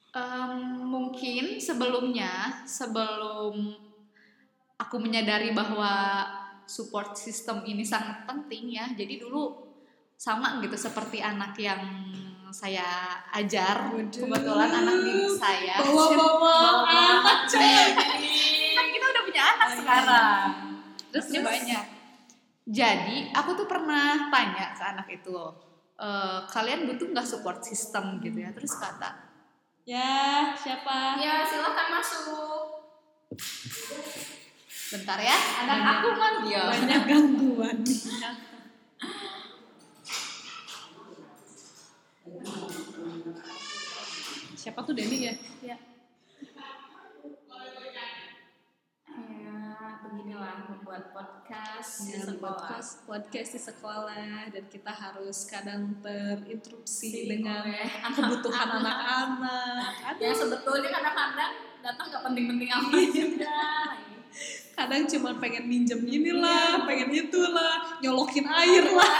Em, 0.09 0.53
mungkin 0.85 1.57
sebelumnya, 1.57 2.61
sebelum 2.65 3.73
aku 4.77 4.95
menyadari 5.01 5.53
bahwa 5.53 6.25
support 6.65 7.17
system 7.17 7.65
ini 7.65 7.81
sangat 7.81 8.29
penting 8.29 8.69
ya. 8.77 8.85
Jadi 8.93 9.17
dulu 9.21 9.65
sama 10.13 10.61
gitu 10.61 10.77
seperti 10.77 11.21
anak 11.21 11.57
yang 11.57 11.81
saya 12.49 13.17
ajar. 13.33 13.93
Waduh. 13.93 14.09
Kebetulan 14.25 14.69
anak 14.73 14.95
didik 15.05 15.33
saya. 15.37 15.77
Bawa-bawa 15.81 16.57
anak 16.89 17.39
kan 17.49 18.85
kita 18.89 19.05
udah 19.05 19.23
punya 19.25 19.43
anak 19.45 19.67
Oh, 19.69 19.77
sekarang. 19.77 20.47
Terus 21.09 21.25
Terus? 21.29 21.45
banyak. 21.45 21.98
Jadi 22.69 23.33
aku 23.33 23.57
tuh 23.57 23.65
pernah 23.65 24.29
tanya 24.29 24.77
ke 24.77 24.83
anak 24.85 25.07
itu, 25.09 25.33
"E, 25.97 26.07
kalian 26.45 26.85
butuh 26.85 27.09
nggak 27.09 27.25
support 27.25 27.65
system 27.65 28.21
gitu 28.21 28.45
ya? 28.45 28.53
Terus 28.53 28.77
kata, 28.77 29.09
Ya, 29.89 30.53
siapa? 30.53 31.17
Ya 31.17 31.41
silahkan 31.49 31.89
masuk. 31.89 32.77
bentar 34.89 35.17
ya, 35.21 35.37
anak 35.65 36.01
aku 36.01 36.07
manggil. 36.17 36.65
Banyak 36.65 37.01
gangguan. 37.09 37.77
Siapa 44.59 44.83
tuh 44.83 44.91
Denny 44.91 45.29
ya? 45.29 45.33
Ya. 45.63 45.77
Beginilah 50.09 50.65
membuat 50.65 51.13
podcast 51.13 52.09
di 52.09 52.17
Ya, 52.17 52.25
sekolah. 52.25 52.41
podcast, 52.41 52.89
podcast 53.05 53.49
di 53.53 53.61
sekolah 53.61 54.49
dan 54.49 54.65
kita 54.65 54.89
harus 54.89 55.37
kadang 55.45 56.01
terinterupsi 56.01 57.09
Si 57.13 57.21
dengan 57.29 57.61
oleh 57.61 57.85
kebutuhan 58.17 58.69
anak-anak. 58.81 60.17
Ya 60.17 60.33
sebetulnya 60.33 60.89
kadang-kadang 60.89 61.53
datang 61.85 62.05
nggak 62.09 62.23
penting-penting 62.25 62.69
amat 62.73 63.05
juga. 63.13 63.61
kadang 64.73 65.03
cuma 65.05 65.37
pengen 65.37 65.69
minjem 65.69 66.01
inilah, 66.01 66.89
pengen 66.89 67.13
itulah, 67.13 68.01
nyolokin 68.01 68.49
air 68.49 68.89
lah. 68.89 69.17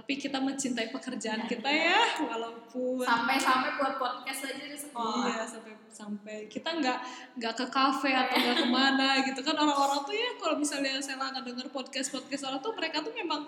Ya. 0.00 0.06
Tapi 0.06 0.12
kita 0.16 0.38
mencintai 0.40 0.88
pekerjaan 0.88 1.44
kita 1.44 1.68
ya, 1.68 2.00
walaupun 2.24 3.04
Sampai-sampai 3.04 3.76
buat 3.76 3.94
podcast 4.00 4.48
aja 4.48 4.64
di 4.64 4.78
sekolah. 4.80 5.28
Iya 5.28 5.44
sampai 5.44 5.72
sampai 5.90 6.36
kita 6.48 6.70
nggak 6.80 6.98
nggak 7.36 7.54
ke 7.60 7.66
kafe 7.68 8.14
atau 8.14 8.36
nggak 8.38 8.56
ke 8.62 8.68
mana 8.70 9.20
gitu 9.26 9.42
kan 9.42 9.58
orang-orang 9.58 10.00
tuh 10.06 10.14
ya 10.14 10.30
kalau 10.38 10.56
misalnya 10.56 11.02
saya 11.02 11.18
nggak 11.18 11.42
denger 11.42 11.66
podcast 11.74 12.14
podcast 12.14 12.46
orang 12.46 12.62
tuh 12.62 12.72
mereka 12.78 13.02
tuh 13.02 13.10
memang 13.10 13.42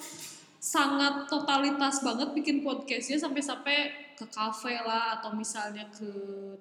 sangat 0.62 1.26
totalitas 1.26 2.06
banget 2.06 2.34
bikin 2.34 2.62
podcastnya 2.62 3.18
sampai-sampai 3.18 4.14
ke 4.14 4.26
kafe 4.30 4.78
lah 4.78 5.18
atau 5.18 5.34
misalnya 5.34 5.86
ke 5.90 6.06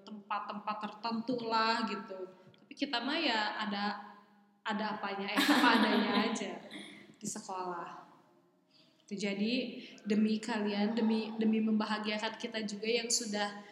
tempat-tempat 0.02 0.76
tertentu 0.82 1.38
lah 1.46 1.86
gitu 1.86 2.18
tapi 2.50 2.74
kita 2.74 2.98
mah 2.98 3.18
ya 3.18 3.62
ada 3.62 4.02
ada 4.66 4.98
apanya 4.98 5.30
eh 5.30 5.38
apa 5.38 5.68
adanya 5.78 6.12
aja 6.30 6.54
di 7.22 7.28
sekolah 7.30 8.01
jadi 9.16 9.54
demi 10.08 10.40
kalian 10.42 10.96
demi 10.96 11.32
demi 11.38 11.60
membahagiakan 11.60 12.40
kita 12.40 12.64
juga 12.64 12.88
yang 12.88 13.10
sudah 13.12 13.72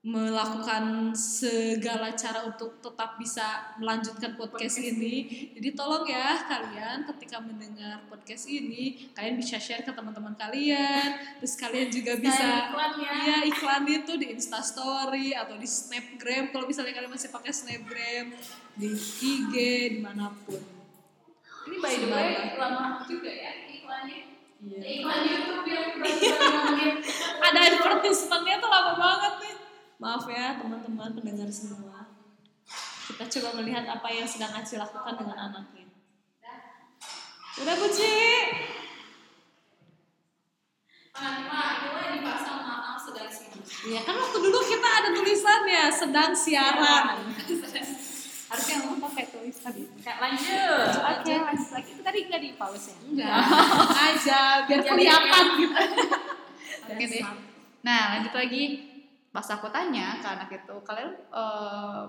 melakukan 0.00 1.12
segala 1.12 2.16
cara 2.16 2.48
untuk 2.48 2.80
tetap 2.80 3.20
bisa 3.20 3.76
melanjutkan 3.76 4.32
podcast 4.32 4.80
ini. 4.80 5.28
Jadi 5.52 5.76
tolong 5.76 6.08
ya 6.08 6.40
kalian 6.48 7.04
ketika 7.04 7.36
mendengar 7.36 8.08
podcast 8.08 8.48
ini, 8.48 9.12
kalian 9.12 9.36
bisa 9.36 9.60
share 9.60 9.84
ke 9.84 9.92
teman-teman 9.92 10.32
kalian. 10.40 11.36
Terus 11.44 11.52
kalian 11.60 11.92
juga 11.92 12.16
bisa 12.16 12.72
iklan 12.72 12.92
ya. 12.96 13.12
Iya 13.12 13.36
iklan 13.52 13.84
itu 13.92 14.12
di 14.16 14.26
Instastory 14.32 15.36
atau 15.36 15.60
di 15.60 15.68
Snapgram 15.68 16.48
kalau 16.48 16.64
misalnya 16.64 16.96
kalian 16.96 17.12
masih 17.12 17.28
pakai 17.28 17.52
Snapgram 17.52 18.32
di 18.80 18.88
IG 18.96 19.52
di 19.92 20.00
mana 20.00 20.32
pun. 20.32 20.64
Ini 21.68 21.76
by 21.76 21.94
the 22.00 22.08
way 22.08 22.56
lama 22.56 23.04
juga 23.04 23.28
ya 23.28 23.52
iklannya. 23.68 24.29
Iya. 24.60 24.80
Iklan 25.00 25.20
YouTube 25.24 25.66
yang 25.68 25.86
ngomongin. 25.96 26.92
Ada 27.40 27.60
advertisementnya 27.72 28.56
tuh 28.60 28.70
lama 28.70 28.92
banget 28.96 29.34
nih. 29.40 29.54
Maaf 30.00 30.24
ya 30.28 30.56
teman-teman 30.60 31.10
pendengar 31.16 31.48
semua. 31.48 32.08
Kita 33.10 33.24
coba 33.26 33.60
melihat 33.60 33.84
apa 33.88 34.08
yang 34.12 34.28
sedang 34.28 34.52
Aci 34.54 34.76
lakukan 34.78 35.16
dengan 35.16 35.36
anaknya. 35.50 35.88
Udah 37.60 37.74
sibuk. 43.32 43.64
Iya 43.90 44.00
kan 44.06 44.14
waktu 44.14 44.38
dulu 44.38 44.60
kita 44.62 44.88
ada 44.88 45.08
tulisannya 45.10 45.82
sedang 45.90 46.32
siaran. 46.32 47.34
Harusnya 48.50 48.76
kamu 48.82 48.96
pakai 49.02 49.24
tulis 49.34 49.56
tadi. 49.58 49.82
Kayak 49.84 49.89
lanjut. 50.00 50.88
Oke, 50.96 51.34
lanjut 51.36 51.70
lagi. 51.76 51.90
Itu 51.92 52.02
tadi 52.02 52.18
nggak 52.26 52.40
di 52.40 52.50
pause 52.56 52.92
ya? 52.92 52.96
Enggak. 53.04 53.36
aja 53.90 54.40
biar 54.64 54.80
kelihatan 54.84 55.44
gitu. 55.60 55.76
Oke 56.88 57.04
deh. 57.04 57.24
Nah, 57.84 58.02
lanjut 58.16 58.34
lagi. 58.36 58.64
Pas 59.30 59.46
aku 59.46 59.70
tanya 59.70 60.18
ke 60.18 60.26
anak 60.26 60.50
itu, 60.50 60.74
kalian 60.82 61.14
eh, 61.14 62.02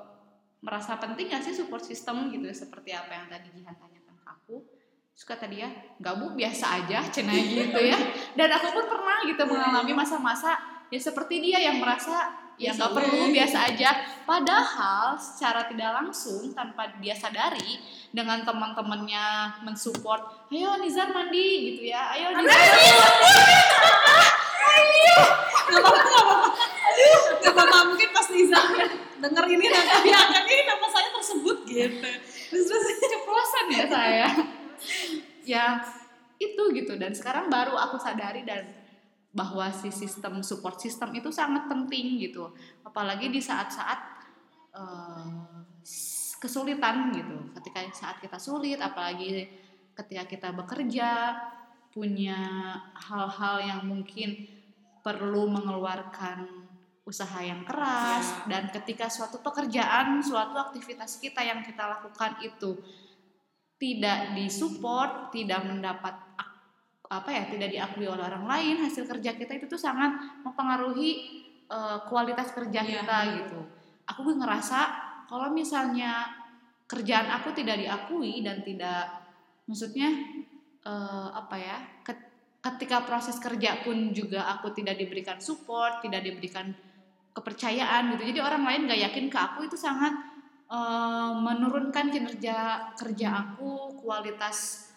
merasa 0.65 0.97
penting 0.97 1.29
gak 1.29 1.45
sih 1.45 1.53
support 1.53 1.85
system 1.85 2.33
gitu 2.33 2.49
ya, 2.49 2.55
seperti 2.57 2.97
apa 2.97 3.13
yang 3.13 3.25
tadi 3.29 3.53
Jihan 3.53 3.77
tanyakan 3.77 4.17
ke 4.17 4.25
aku? 4.25 4.57
Terus 5.13 5.25
kata 5.29 5.45
dia, 5.45 5.69
gak 6.01 6.17
bu, 6.17 6.33
biasa 6.33 6.81
aja, 6.81 7.05
cenah 7.13 7.37
gitu 7.37 7.77
ya. 7.77 7.93
Dan 8.33 8.49
aku 8.57 8.73
pun 8.73 8.85
pernah 8.89 9.21
gitu 9.29 9.43
mengalami 9.45 9.93
masa-masa 9.93 10.57
ya 10.89 10.97
seperti 10.97 11.45
dia 11.45 11.61
yang 11.61 11.77
merasa 11.77 12.40
ya 12.59 12.71
nggak 12.75 12.91
perlu 12.91 13.31
biasa 13.31 13.57
aja. 13.71 13.89
Padahal 14.25 15.19
secara 15.19 15.67
tidak 15.67 15.91
langsung 15.91 16.51
tanpa 16.55 16.87
dia 17.03 17.15
sadari 17.15 17.79
dengan 18.11 18.43
teman-temannya 18.43 19.59
mensupport 19.63 20.51
ayo 20.51 20.79
Nizar 20.79 21.11
mandi 21.15 21.47
gitu 21.71 21.91
ya. 21.91 22.11
Ayo 22.15 22.35
Nizar. 22.35 22.59
Gak 25.71 25.79
apa-apa, 25.79 26.01
gak 26.03 26.23
apa-apa. 26.23 26.47
Gak 27.39 27.53
apa-apa, 27.55 27.77
mungkin 27.87 28.09
pas 28.11 28.27
Niza 28.27 28.59
denger 29.21 29.45
ini 29.53 29.65
nanti 29.69 29.95
dia 30.09 30.17
akan 30.17 30.43
ini 30.49 30.63
nama 30.65 30.87
saya 30.89 31.09
tersebut 31.13 31.57
gitu. 31.69 32.09
Terus 32.51 32.65
terus. 32.67 32.85
Keceplosan 32.99 33.65
ya 33.69 33.85
saya. 33.87 34.27
Ya 35.45 35.65
itu 36.41 36.61
gitu. 36.73 36.93
Dan 36.97 37.13
sekarang 37.13 37.47
baru 37.47 37.77
aku 37.77 38.01
sadari 38.01 38.43
dan 38.43 38.65
bahwa 39.31 39.71
si 39.71 39.87
sistem 39.91 40.43
support 40.43 40.79
system 40.79 41.15
itu 41.15 41.31
sangat 41.31 41.71
penting 41.71 42.19
gitu. 42.19 42.51
Apalagi 42.83 43.31
di 43.31 43.39
saat-saat 43.39 43.99
eh, 44.75 45.27
kesulitan 46.41 47.15
gitu. 47.15 47.55
Ketika 47.55 47.79
saat 47.95 48.17
kita 48.19 48.35
sulit 48.41 48.81
apalagi 48.81 49.47
ketika 49.95 50.23
kita 50.27 50.49
bekerja 50.55 51.37
punya 51.91 52.39
hal-hal 52.95 53.55
yang 53.61 53.81
mungkin 53.83 54.47
perlu 55.03 55.51
mengeluarkan 55.51 56.47
usaha 57.01 57.41
yang 57.43 57.65
keras 57.65 58.45
dan 58.47 58.69
ketika 58.71 59.09
suatu 59.09 59.41
pekerjaan 59.41 60.21
suatu 60.21 60.55
aktivitas 60.55 61.19
kita 61.19 61.41
yang 61.43 61.59
kita 61.65 61.83
lakukan 61.83 62.39
itu 62.45 62.77
tidak 63.81 64.37
disupport 64.37 65.33
tidak 65.33 65.65
mendapat 65.65 66.30
apa 67.11 67.27
ya 67.27 67.43
tidak 67.43 67.69
diakui 67.69 68.07
oleh 68.07 68.23
orang 68.23 68.47
lain 68.47 68.75
hasil 68.79 69.03
kerja 69.03 69.35
kita 69.35 69.59
itu 69.59 69.67
tuh 69.67 69.75
sangat 69.77 70.15
mempengaruhi 70.47 71.11
eh, 71.67 71.99
kualitas 72.07 72.55
kerja 72.55 72.79
Iya. 72.79 73.03
kita 73.03 73.17
gitu 73.35 73.59
aku 74.07 74.19
gue 74.23 74.35
ngerasa 74.39 74.79
kalau 75.27 75.51
misalnya 75.51 76.23
kerjaan 76.87 77.27
aku 77.31 77.51
tidak 77.51 77.79
diakui 77.79 78.39
dan 78.39 78.63
tidak 78.63 79.11
maksudnya 79.67 80.07
eh, 80.81 81.27
apa 81.31 81.55
ya 81.59 81.77
ket- 82.01 82.31
ketika 82.63 83.03
proses 83.03 83.35
kerja 83.37 83.83
pun 83.83 84.15
juga 84.15 84.47
aku 84.47 84.71
tidak 84.71 84.95
diberikan 84.95 85.35
support 85.43 85.99
tidak 85.99 86.23
diberikan 86.23 86.71
kepercayaan 87.31 88.11
gitu 88.15 88.23
jadi 88.31 88.39
orang 88.43 88.63
lain 88.63 88.87
gak 88.87 89.01
yakin 89.11 89.27
ke 89.27 89.39
aku 89.39 89.67
itu 89.67 89.75
sangat 89.75 90.15
eh, 90.71 91.31
menurunkan 91.35 92.07
kinerja 92.07 92.87
kerja 92.95 93.27
aku 93.35 93.99
kualitas 93.99 94.87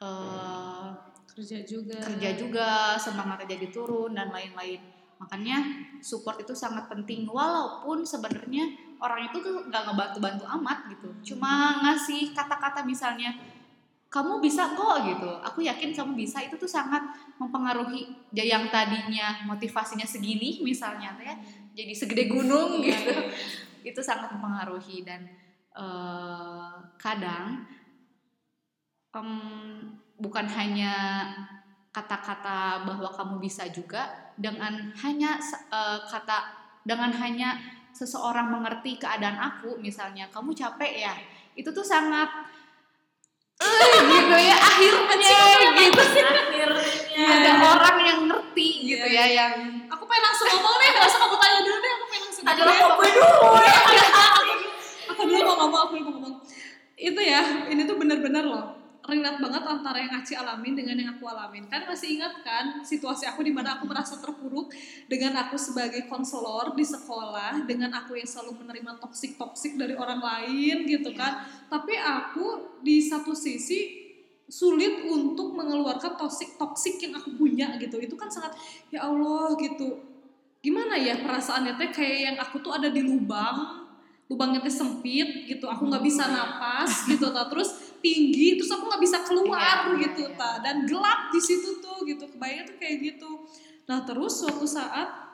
eh, 0.00 0.88
kerja 1.36 1.58
juga. 1.68 2.00
kerja 2.00 2.30
juga 2.32 2.68
semangatnya 2.96 3.60
jadi 3.60 3.68
turun 3.68 4.16
dan 4.16 4.32
lain-lain. 4.32 4.80
Makanya 5.20 5.60
support 6.00 6.40
itu 6.40 6.56
sangat 6.56 6.88
penting 6.88 7.28
walaupun 7.28 8.04
sebenarnya 8.04 8.72
orang 9.00 9.28
itu 9.28 9.44
tuh 9.44 9.68
nggak 9.68 9.82
ngebantu-bantu 9.92 10.44
amat 10.60 10.78
gitu. 10.96 11.08
Cuma 11.32 11.84
ngasih 11.84 12.32
kata-kata 12.32 12.84
misalnya 12.88 13.36
kamu 14.08 14.40
bisa 14.40 14.72
kok 14.72 15.04
gitu. 15.04 15.28
Aku 15.44 15.60
yakin 15.60 15.92
kamu 15.92 16.16
bisa. 16.16 16.40
Itu 16.40 16.56
tuh 16.56 16.68
sangat 16.68 17.04
mempengaruhi 17.36 18.08
ya 18.32 18.44
yang 18.44 18.72
tadinya 18.72 19.44
motivasinya 19.44 20.08
segini 20.08 20.64
misalnya 20.64 21.12
ya 21.20 21.36
jadi 21.76 21.92
segede 21.92 22.32
gunung 22.32 22.80
Iya, 22.80 22.96
gitu. 22.96 23.12
iya. 23.12 23.28
itu 23.92 24.00
sangat 24.00 24.32
mempengaruhi. 24.32 25.04
Dan 25.04 25.28
eh, 25.76 26.72
kadang 26.96 27.68
em, 29.12 29.28
bukan 30.16 30.46
hanya 30.48 30.92
kata-kata 31.92 32.84
bahwa 32.84 33.08
kamu 33.08 33.40
bisa 33.40 33.68
juga 33.72 34.32
dengan 34.36 34.92
hanya 35.00 35.40
eh, 35.72 36.00
kata 36.08 36.38
dengan 36.84 37.10
hanya 37.16 37.56
seseorang 37.96 38.52
mengerti 38.52 39.00
keadaan 39.00 39.40
aku 39.40 39.80
misalnya 39.80 40.28
kamu 40.28 40.52
capek 40.52 41.08
ya 41.08 41.14
itu 41.56 41.72
tuh 41.72 41.80
sangat 41.80 42.28
eh, 43.64 43.96
gitu 44.04 44.36
ya 44.36 44.56
akhirnya 44.60 45.16
gitu 45.16 46.02
akhirnya 46.20 47.24
ada 47.24 47.50
orang 47.64 47.96
yang 48.04 48.20
ngerti 48.28 48.68
gitu 48.92 49.06
Iya, 49.08 49.24
ya 49.24 49.26
yang 49.32 49.52
Aku 49.88 50.04
pengen 50.04 50.24
langsung 50.28 50.48
ngomong 50.52 50.76
nih, 50.76 50.88
gak 50.92 51.06
usah 51.08 51.20
kamu 51.24 51.36
tanya 51.40 51.60
dulu 51.64 51.78
deh, 51.80 51.90
aku 51.96 52.04
pengen 52.10 52.22
langsung 52.28 52.44
adalah 52.44 52.74
ngomong. 52.76 52.98
kopi 53.00 53.08
dulu 53.16 53.56
ya 53.64 53.74
Aku 55.16 55.20
dulu 55.24 55.40
mau 55.40 55.56
ngomong, 55.64 55.80
aku 55.80 55.92
dulu 55.96 56.04
mau 56.04 56.12
ngomong. 56.20 56.34
Itu 56.96 57.20
ya, 57.22 57.40
ini 57.72 57.82
tuh 57.88 57.96
bener-bener 57.96 58.44
loh. 58.44 58.64
Relate 59.06 59.38
banget 59.38 59.62
antara 59.62 60.02
yang 60.02 60.18
Aci 60.18 60.34
alamin 60.34 60.74
dengan 60.74 60.98
yang 60.98 61.10
aku 61.14 61.30
alamin. 61.30 61.70
Kan 61.70 61.86
masih 61.86 62.18
ingat 62.18 62.42
kan 62.42 62.82
situasi 62.82 63.22
aku 63.30 63.46
di 63.46 63.54
mana 63.54 63.78
aku 63.78 63.86
merasa 63.86 64.18
terpuruk 64.18 64.74
dengan 65.06 65.38
aku 65.46 65.54
sebagai 65.54 66.10
konselor 66.10 66.74
di 66.74 66.82
sekolah, 66.82 67.62
dengan 67.70 67.94
aku 67.94 68.18
yang 68.18 68.26
selalu 68.26 68.66
menerima 68.66 68.98
toksik-toksik 68.98 69.78
dari 69.78 69.94
orang 69.94 70.18
lain 70.18 70.90
gitu 70.90 71.14
kan. 71.14 71.46
Tapi 71.70 71.94
aku 71.94 72.78
di 72.82 72.98
satu 72.98 73.30
sisi 73.30 74.10
sulit 74.50 75.06
untuk 75.06 75.54
mengeluarkan 75.54 76.18
toksik 76.18 76.58
toksik 76.58 76.98
yang 76.98 77.14
aku 77.14 77.30
punya 77.38 77.78
gitu. 77.78 78.02
Itu 78.02 78.18
kan 78.18 78.26
sangat 78.26 78.58
ya 78.90 79.06
Allah 79.06 79.54
gitu. 79.54 80.02
Gimana 80.58 80.98
ya 80.98 81.22
perasaannya 81.22 81.78
teh? 81.78 81.94
Kayak 81.94 82.18
yang 82.18 82.36
aku 82.42 82.58
tuh 82.58 82.74
ada 82.74 82.90
di 82.90 83.06
lubang 83.06 83.86
lubangnya 84.26 84.58
teh 84.58 84.74
sempit 84.74 85.46
gitu. 85.46 85.70
Aku 85.70 85.86
nggak 85.86 86.02
bisa 86.02 86.26
napas 86.26 87.06
gitu 87.06 87.30
terus 87.30 87.85
tinggi 88.06 88.54
terus 88.54 88.70
aku 88.70 88.86
nggak 88.86 89.02
bisa 89.02 89.18
keluar 89.26 89.90
iya, 89.90 90.06
gitu 90.06 90.30
ta 90.38 90.62
dan 90.62 90.86
gelap 90.86 91.34
di 91.34 91.40
situ 91.42 91.82
tuh 91.82 92.06
gitu. 92.06 92.30
Kebayangnya 92.30 92.64
tuh 92.70 92.76
kayak 92.78 92.96
gitu. 93.02 93.30
Nah 93.90 94.06
terus 94.06 94.38
suatu 94.38 94.62
saat 94.62 95.26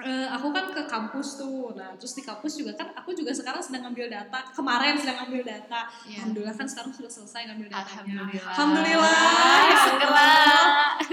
eh, 0.00 0.28
aku 0.28 0.52
kan 0.52 0.76
ke 0.76 0.82
kampus 0.84 1.40
tuh. 1.40 1.72
Nah 1.72 1.96
terus 1.96 2.12
di 2.12 2.20
kampus 2.20 2.60
juga 2.60 2.76
kan 2.76 2.92
aku 2.92 3.16
juga 3.16 3.32
sekarang 3.32 3.64
sedang 3.64 3.88
ngambil 3.88 4.12
data. 4.12 4.38
Kemarin 4.52 5.00
sedang 5.00 5.24
ngambil 5.24 5.42
data. 5.48 5.88
Ya, 6.04 6.20
alhamdulillah 6.20 6.56
kan 6.56 6.68
sekarang 6.68 6.92
sudah 6.92 7.08
selesai 7.08 7.48
ngambil 7.48 7.68
datanya. 7.72 8.28
Alhamdulillah. 8.28 8.52
Alhamdulillah. 8.52 9.16
Segera 9.88 10.32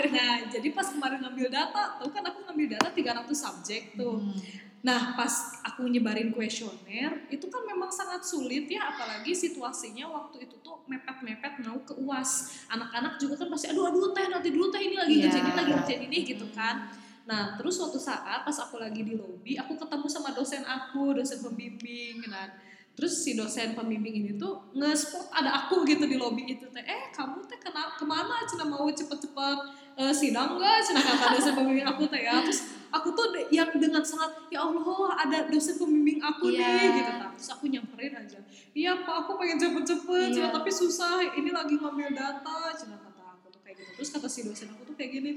Nah, 0.09 0.33
jadi 0.47 0.67
pas 0.71 0.87
kemarin 0.87 1.19
ngambil 1.23 1.47
data, 1.51 1.99
tuh 1.99 2.09
kan 2.13 2.23
aku 2.23 2.39
ngambil 2.47 2.77
data 2.77 2.87
300 2.93 3.35
subjek 3.35 3.99
tuh. 3.99 4.21
Hmm. 4.21 4.68
Nah, 4.79 5.11
pas 5.19 5.59
aku 5.67 5.91
nyebarin 5.91 6.31
kuesioner, 6.31 7.27
itu 7.27 7.45
kan 7.51 7.67
memang 7.67 7.91
sangat 7.91 8.23
sulit 8.23 8.63
ya, 8.71 8.95
apalagi 8.95 9.35
situasinya 9.35 10.07
waktu 10.07 10.47
itu 10.47 10.55
tuh 10.63 10.87
mepet-mepet 10.87 11.59
mau 11.67 11.75
ke 11.83 11.91
UAS. 11.99 12.63
Anak-anak 12.71 13.19
juga 13.19 13.43
kan 13.43 13.51
pasti, 13.51 13.67
aduh, 13.67 13.91
aduh, 13.91 14.15
teh, 14.15 14.31
nanti 14.31 14.55
dulu 14.55 14.71
teh, 14.71 14.79
ini 14.79 14.95
lagi 14.95 15.19
ngerjain 15.19 15.43
ini, 15.43 15.51
lagi 15.51 15.71
ngerjain 15.75 16.01
ini, 16.07 16.17
gitu 16.23 16.47
kan. 16.55 16.87
Nah, 17.27 17.59
terus 17.59 17.77
suatu 17.77 17.99
saat 17.99 18.41
pas 18.47 18.57
aku 18.57 18.79
lagi 18.79 19.03
di 19.05 19.19
lobi, 19.19 19.59
aku 19.59 19.75
ketemu 19.75 20.07
sama 20.07 20.31
dosen 20.31 20.63
aku, 20.63 21.11
dosen 21.13 21.43
pembimbing. 21.43 22.23
Nah, 22.25 22.49
terus 22.97 23.21
si 23.21 23.37
dosen 23.37 23.77
pembimbing 23.77 24.25
ini 24.25 24.31
tuh 24.39 24.73
nge-spot 24.73 25.29
ada 25.35 25.53
aku 25.53 25.85
gitu 25.85 26.07
di 26.07 26.17
lobi 26.17 26.55
itu 26.55 26.65
teh. 26.73 26.81
Eh, 26.81 27.13
kamu 27.13 27.45
teh 27.45 27.59
kena 27.61 27.99
ke 27.99 28.05
mana? 28.07 28.47
Cina 28.49 28.65
mau 28.65 28.87
cepet-cepet 28.89 29.57
eh, 30.01 30.13
sidang 30.15 30.57
gak? 30.57 30.81
Cina 30.81 31.05
kata 31.05 31.25
dosen 31.37 31.53
pembimbing 31.53 31.85
aku 31.85 32.09
teh 32.09 32.23
ya. 32.25 32.41
Terus 32.41 32.78
aku 32.89 33.13
tuh 33.13 33.25
yang 33.49 33.69
dengan 33.77 34.01
sangat 34.01 34.49
ya 34.49 34.65
Allah 34.65 35.13
ada 35.15 35.37
dosen 35.47 35.77
pembimbing 35.77 36.19
aku 36.19 36.49
Iya. 36.49 36.65
nih 36.65 36.89
gitu 37.01 37.11
kan. 37.15 37.29
Terus 37.37 37.49
aku 37.53 37.65
nyamperin 37.69 38.13
aja. 38.13 38.39
Iya 38.73 38.91
Pak, 39.05 39.15
aku 39.25 39.31
pengen 39.37 39.57
cepet-cepet. 39.57 40.29
Cina, 40.33 40.49
tapi 40.49 40.69
susah. 40.69 41.21
Ini 41.33 41.49
lagi 41.49 41.75
ngambil 41.77 42.13
data, 42.13 42.73
Cina 42.73 42.97
kata 42.97 43.23
aku 43.37 43.47
tuh 43.53 43.61
kayak 43.61 43.75
gitu. 43.77 43.91
Terus 44.01 44.09
kata 44.13 44.27
si 44.27 44.39
dosen 44.45 44.67
aku 44.73 44.83
tuh 44.89 44.95
kayak 44.97 45.11
gini 45.13 45.31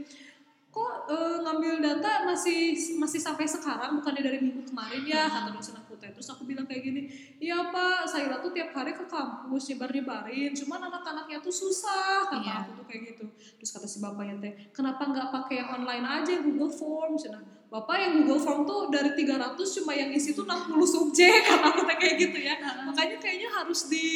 kok 0.73 1.05
eh, 1.05 1.37
ngambil 1.45 1.85
data 1.85 2.25
masih 2.25 2.73
masih 2.97 3.21
sampai 3.21 3.45
sekarang? 3.45 4.01
Bukannya 4.01 4.25
dari 4.25 4.41
minggu 4.41 4.65
kemarin 4.65 5.05
ya 5.05 5.29
kata 5.29 5.53
dosen 5.53 5.77
aku. 5.77 6.01
Teh 6.01 6.09
terus 6.11 6.27
aku 6.33 6.49
bilang 6.49 6.65
kayak 6.65 6.83
gini 6.83 7.07
iya 7.39 7.71
pak 7.71 8.09
saya 8.09 8.41
tuh 8.41 8.51
tiap 8.51 8.73
hari 8.75 8.91
ke 8.91 9.05
kampus 9.07 9.71
nyebar 9.71 9.93
nyebarin 9.93 10.51
cuman 10.51 10.91
anak-anaknya 10.91 11.39
tuh 11.39 11.53
susah 11.55 12.27
kata 12.27 12.43
Iya. 12.43 12.55
aku 12.65 12.71
tuh 12.83 12.87
kayak 12.89 13.03
gitu. 13.15 13.25
Terus 13.61 13.71
kata 13.71 13.87
si 13.87 14.01
bapaknya 14.01 14.35
teh 14.41 14.53
kenapa 14.73 15.05
nggak 15.07 15.29
pakai 15.31 15.55
yang 15.63 15.71
online 15.79 16.03
aja 16.09 16.41
Google 16.41 16.73
Form 16.73 17.15
cina 17.21 17.39
bapak 17.69 17.97
yang 17.97 18.13
Google 18.25 18.41
Form 18.41 18.61
tuh 18.67 18.89
dari 18.89 19.13
300 19.17 19.57
cuma 19.81 19.93
yang 19.93 20.11
isi 20.11 20.33
tuh 20.33 20.45
60 20.49 20.73
subjek 20.89 21.41
kata 21.53 21.67
aku 21.71 21.81
teh 21.85 21.97
kayak 22.01 22.17
gitu 22.17 22.39
ya. 22.41 22.57
Makanya 22.89 23.17
kayaknya 23.21 23.49
harus 23.53 23.87
di 23.93 24.07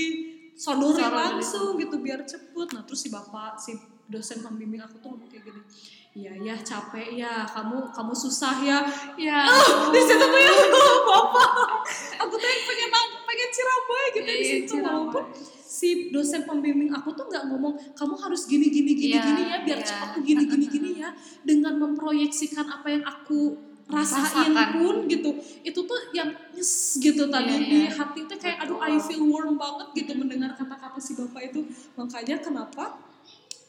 Sodorin 0.57 1.13
langsung 1.13 1.77
gitu 1.77 2.01
biar 2.01 2.25
cepet. 2.25 2.69
Nah 2.73 2.83
terus 2.89 3.05
si 3.05 3.13
bapak 3.13 3.61
si 3.61 3.77
dosen 4.09 4.41
pembimbing 4.41 4.81
aku 4.81 4.97
tuh 4.99 5.13
ngomong 5.13 5.29
kayak 5.29 5.51
gini 5.51 5.61
iya 6.17 6.33
ya 6.33 6.57
capek 6.57 7.13
ya 7.15 7.45
kamu 7.45 7.93
kamu 7.93 8.13
susah 8.17 8.57
ya. 8.65 8.79
Ya 9.21 9.45
di 9.93 10.01
situ 10.01 10.25
tuh 10.25 10.41
ya 10.41 10.53
bapak. 11.05 11.51
Aku 12.25 12.35
tuh 12.35 12.49
yang 12.49 12.63
pengen 12.65 12.89
pengen 13.23 13.49
cirambai 13.53 14.05
gitu 14.11 14.25
di 14.25 14.33
Iya, 14.35 14.49
situ. 14.65 14.75
Walaupun 14.81 15.25
si 15.67 15.89
dosen 16.09 16.49
pembimbing 16.49 16.89
aku 16.89 17.13
tuh 17.13 17.29
nggak 17.29 17.53
ngomong 17.53 17.77
kamu 17.93 18.15
harus 18.17 18.49
gini 18.49 18.73
gini 18.73 18.97
gini 18.97 19.13
Iya, 19.13 19.23
gini 19.23 19.43
ya 19.45 19.59
biar 19.61 19.79
iya. 19.79 19.87
cepat 19.87 20.09
tuh 20.17 20.23
gini 20.25 20.43
gini 20.49 20.67
gini 20.67 20.91
ya. 21.05 21.13
Dengan 21.45 21.77
memproyeksikan 21.77 22.65
apa 22.65 22.89
yang 22.89 23.05
aku 23.05 23.61
rasain 23.87 24.51
Rasakan. 24.51 24.83
pun 24.83 24.97
gitu 25.07 25.31
itu 25.63 25.79
tuh 25.79 26.01
yang 26.11 26.27
nyes 26.51 26.99
gitu 26.99 27.31
tadi 27.31 27.55
Iya, 27.55 27.63
di 27.71 27.79
iya. 27.87 27.91
hati 27.95 28.27
tuh 28.27 28.35
kayak 28.35 28.67
aduh 28.67 28.83
I 28.83 28.99
feel 28.99 29.23
warm 29.31 29.55
banget 29.55 29.95
gitu 29.95 30.11
mendengar 30.19 30.57
kata-kata 30.57 30.97
si 30.99 31.13
bapak 31.15 31.53
itu. 31.53 31.61
Makanya 31.95 32.41
kenapa 32.41 32.99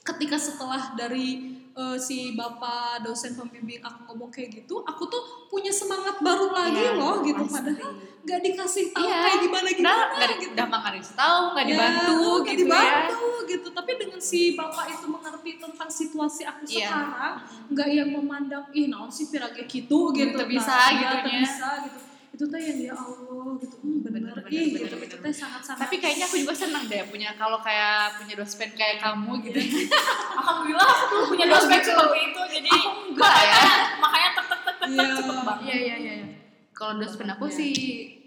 ketika 0.07 0.37
setelah 0.37 0.93
dari 0.93 1.27
eh, 1.69 1.97
si 1.97 2.17
bapak 2.33 3.01
dosen 3.01 3.33
pembimbing 3.33 3.77
aku 3.79 4.07
ngomong 4.07 4.29
kayak 4.29 4.49
gitu 4.55 4.79
aku 4.81 5.03
tuh 5.05 5.19
punya 5.47 5.69
semangat 5.69 6.17
baru 6.19 6.49
lagi 6.49 6.79
Iya, 6.79 6.95
loh 6.95 7.19
gitu 7.21 7.43
pasti. 7.43 7.53
padahal 7.53 7.91
nggak 8.23 8.41
dikasih 8.41 8.85
tahu 8.89 9.05
Iya. 9.05 9.19
kayak 9.21 9.39
gimana 9.41 9.67
gimana 9.69 10.03
nggak 10.09 10.31
gitu 10.33 10.51
udah 10.51 10.65
nggak 10.67 10.83
dikasih 10.89 11.15
tahu, 11.15 11.41
nggak 11.47 11.63
Ya, 11.63 11.69
dibantu 11.69 12.15
nggak 12.17 12.43
gitu 12.47 12.49
ya. 12.49 12.57
dibantu 12.57 13.21
gitu 13.45 13.67
tapi 13.69 13.91
dengan 13.95 14.19
si 14.21 14.39
bapak 14.53 14.85
itu 14.89 15.05
mengerti 15.07 15.51
tentang 15.57 15.89
situasi 15.91 16.41
aku 16.43 16.61
Iya. 16.65 16.87
sekarang 16.87 17.33
nggak 17.69 17.87
yang 17.89 18.09
memandang 18.11 18.65
ih 18.71 18.85
naon 18.87 19.07
sih 19.07 19.27
pirage 19.27 19.63
gitu 19.65 19.99
gitu 20.11 20.35
Teu 20.35 20.47
bisa 20.47 20.71
Nah, 20.71 20.89
iya, 20.89 21.09
teu 21.19 21.31
bisa 21.37 21.69
gitu 21.83 21.99
itu 22.37 22.45
tuh 22.45 22.59
yang 22.61 22.77
ya 22.77 22.93
Allah 22.93 23.49
gitu 23.57 23.75
hmm, 23.81 24.05
bener, 24.05 24.29
Bener, 24.29 24.45
bener, 24.45 24.53
ih 24.53 24.65
bener, 24.69 24.85
gitu 24.85 24.93
bener. 24.93 25.09
itu 25.09 25.15
teh 25.17 25.33
sangat 25.33 25.61
sangat 25.65 25.89
Tapi 25.89 25.95
kayaknya 25.97 26.25
aku 26.29 26.37
juga 26.37 26.53
senang 26.53 26.85
deh 26.85 27.01
punya 27.09 27.33
kalau 27.33 27.57
kayak 27.57 28.13
punya 28.15 28.37
dosen 28.37 28.69
kayak 28.71 29.01
kamu 29.01 29.41
gitu. 29.41 29.57
Alhamdulillah 30.37 30.85
aku 30.85 31.03
dulu 31.09 31.23
punya 31.33 31.45
dospek 31.49 31.81
seperti 31.81 32.19
itu 32.29 32.41
jadi 32.61 32.71
enggak 33.09 33.35
ya. 33.41 33.61
makanya 33.97 34.29
tek 34.31 34.45
tek 34.45 34.61
tek 34.61 34.75
tek 34.77 34.87
Iya. 34.87 35.07
cepet 35.17 35.35
banget. 35.41 35.57
Iya 35.65 35.75
iya 35.81 35.95
iya. 35.97 36.13
iya. 36.21 36.27
Kalau 36.71 36.93
dosen 36.95 37.25
aku 37.25 37.45
Iya. 37.49 37.57
sih 37.57 37.71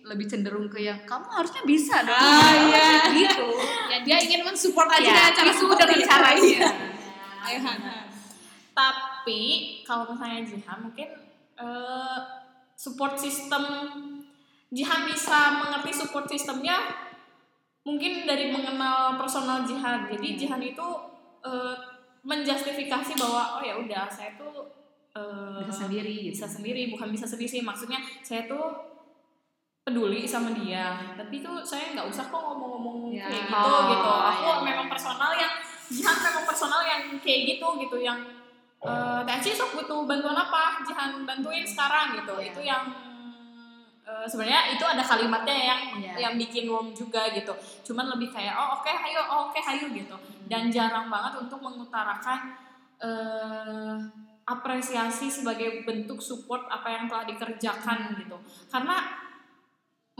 lebih 0.03 0.27
cenderung 0.27 0.67
ke 0.67 0.83
yang 0.83 0.99
kamu 1.07 1.31
harusnya 1.31 1.63
bisa 1.63 2.03
dong. 2.03 2.19
Ah, 2.19 2.51
iya. 2.67 2.89
Gitu. 3.15 3.47
ya 3.87 3.97
dia 4.03 4.17
ingin 4.19 4.43
mensupport 4.43 4.91
aja 4.91 5.07
Ya, 5.07 5.31
cara 5.31 5.47
itu 5.47 5.65
dengan 5.71 6.01
caranya. 6.03 6.43
Iya. 6.43 6.69
Ayo 7.47 7.59
Hana. 7.63 7.95
Tapi 8.75 9.41
kalau 9.87 10.11
misalnya 10.11 10.43
Jihan 10.43 10.79
mungkin 10.83 11.09
eh, 11.55 12.19
support 12.81 13.21
system 13.21 13.61
Jihan 14.71 15.03
bisa 15.05 15.61
mengerti 15.61 15.91
support 15.93 16.25
sistemnya 16.25 16.79
mungkin 17.83 18.23
dari 18.23 18.55
mengenal 18.55 19.19
personal 19.19 19.67
Jihan. 19.67 20.07
Jadi 20.07 20.39
Jihan 20.39 20.63
itu 20.63 20.87
eh, 21.43 21.75
menjustifikasi 22.23 23.13
bahwa 23.19 23.59
oh 23.59 23.63
ya 23.67 23.75
udah 23.77 24.07
saya 24.07 24.39
tuh 24.39 24.71
eh, 25.13 25.59
Bisa 25.67 25.85
sendiri 25.85 26.31
gitu. 26.31 26.39
bisa 26.39 26.47
sendiri 26.47 26.83
bukan 26.89 27.11
bisa 27.11 27.27
sendiri 27.27 27.51
sih 27.51 27.63
maksudnya 27.67 27.99
saya 28.23 28.47
tuh 28.47 28.71
peduli 29.83 30.23
sama 30.29 30.53
dia 30.55 31.17
tapi 31.19 31.41
tuh 31.43 31.65
saya 31.67 31.97
nggak 31.97 32.07
usah 32.07 32.31
kok 32.31 32.39
ngomong-ngomong 32.39 33.11
Ya. 33.11 33.27
kayak 33.27 33.49
gitu 33.51 33.59
Oh, 33.59 33.81
gitu 33.91 34.11
aku 34.13 34.45
iya. 34.47 34.55
memang 34.63 34.87
personal 34.87 35.33
yang 35.35 35.53
Jihan 35.91 36.17
memang 36.23 36.45
personal 36.47 36.83
yang 36.87 37.03
kayak 37.19 37.41
gitu 37.59 37.67
gitu 37.83 37.97
yang 37.99 38.23
eh 38.81 39.21
Teh 39.41 39.53
sok 39.57 39.77
butuh 39.77 40.05
bantuan 40.09 40.37
apa? 40.37 40.81
Jihan 40.85 41.25
bantuin 41.25 41.65
sekarang 41.65 42.17
gitu. 42.21 42.35
Iya. 42.41 42.49
itu 42.53 42.61
yang 42.65 42.83
eh, 44.05 44.27
sebenarnya 44.29 44.73
itu 44.73 44.85
ada 44.85 45.05
kalimatnya 45.05 45.57
yang 45.57 45.81
Iya. 46.01 46.13
yang 46.29 46.35
bikin 46.37 46.69
wong 46.69 46.93
juga 46.97 47.29
gitu. 47.33 47.53
Cuman 47.93 48.09
lebih 48.17 48.33
kayak 48.33 48.57
oh 48.57 48.81
oke 48.81 48.89
hayo 48.89 49.21
oh, 49.29 49.49
oke 49.49 49.61
hayo 49.61 49.89
gitu. 49.93 50.17
Dan 50.49 50.73
jarang 50.73 51.09
banget 51.09 51.41
untuk 51.41 51.61
mengutarakan 51.61 52.57
eh, 53.01 53.97
apresiasi 54.45 55.31
sebagai 55.31 55.87
bentuk 55.87 56.19
support 56.19 56.67
apa 56.67 56.89
yang 56.91 57.05
telah 57.07 57.25
dikerjakan 57.29 58.19
gitu. 58.19 58.37
Karena 58.67 58.99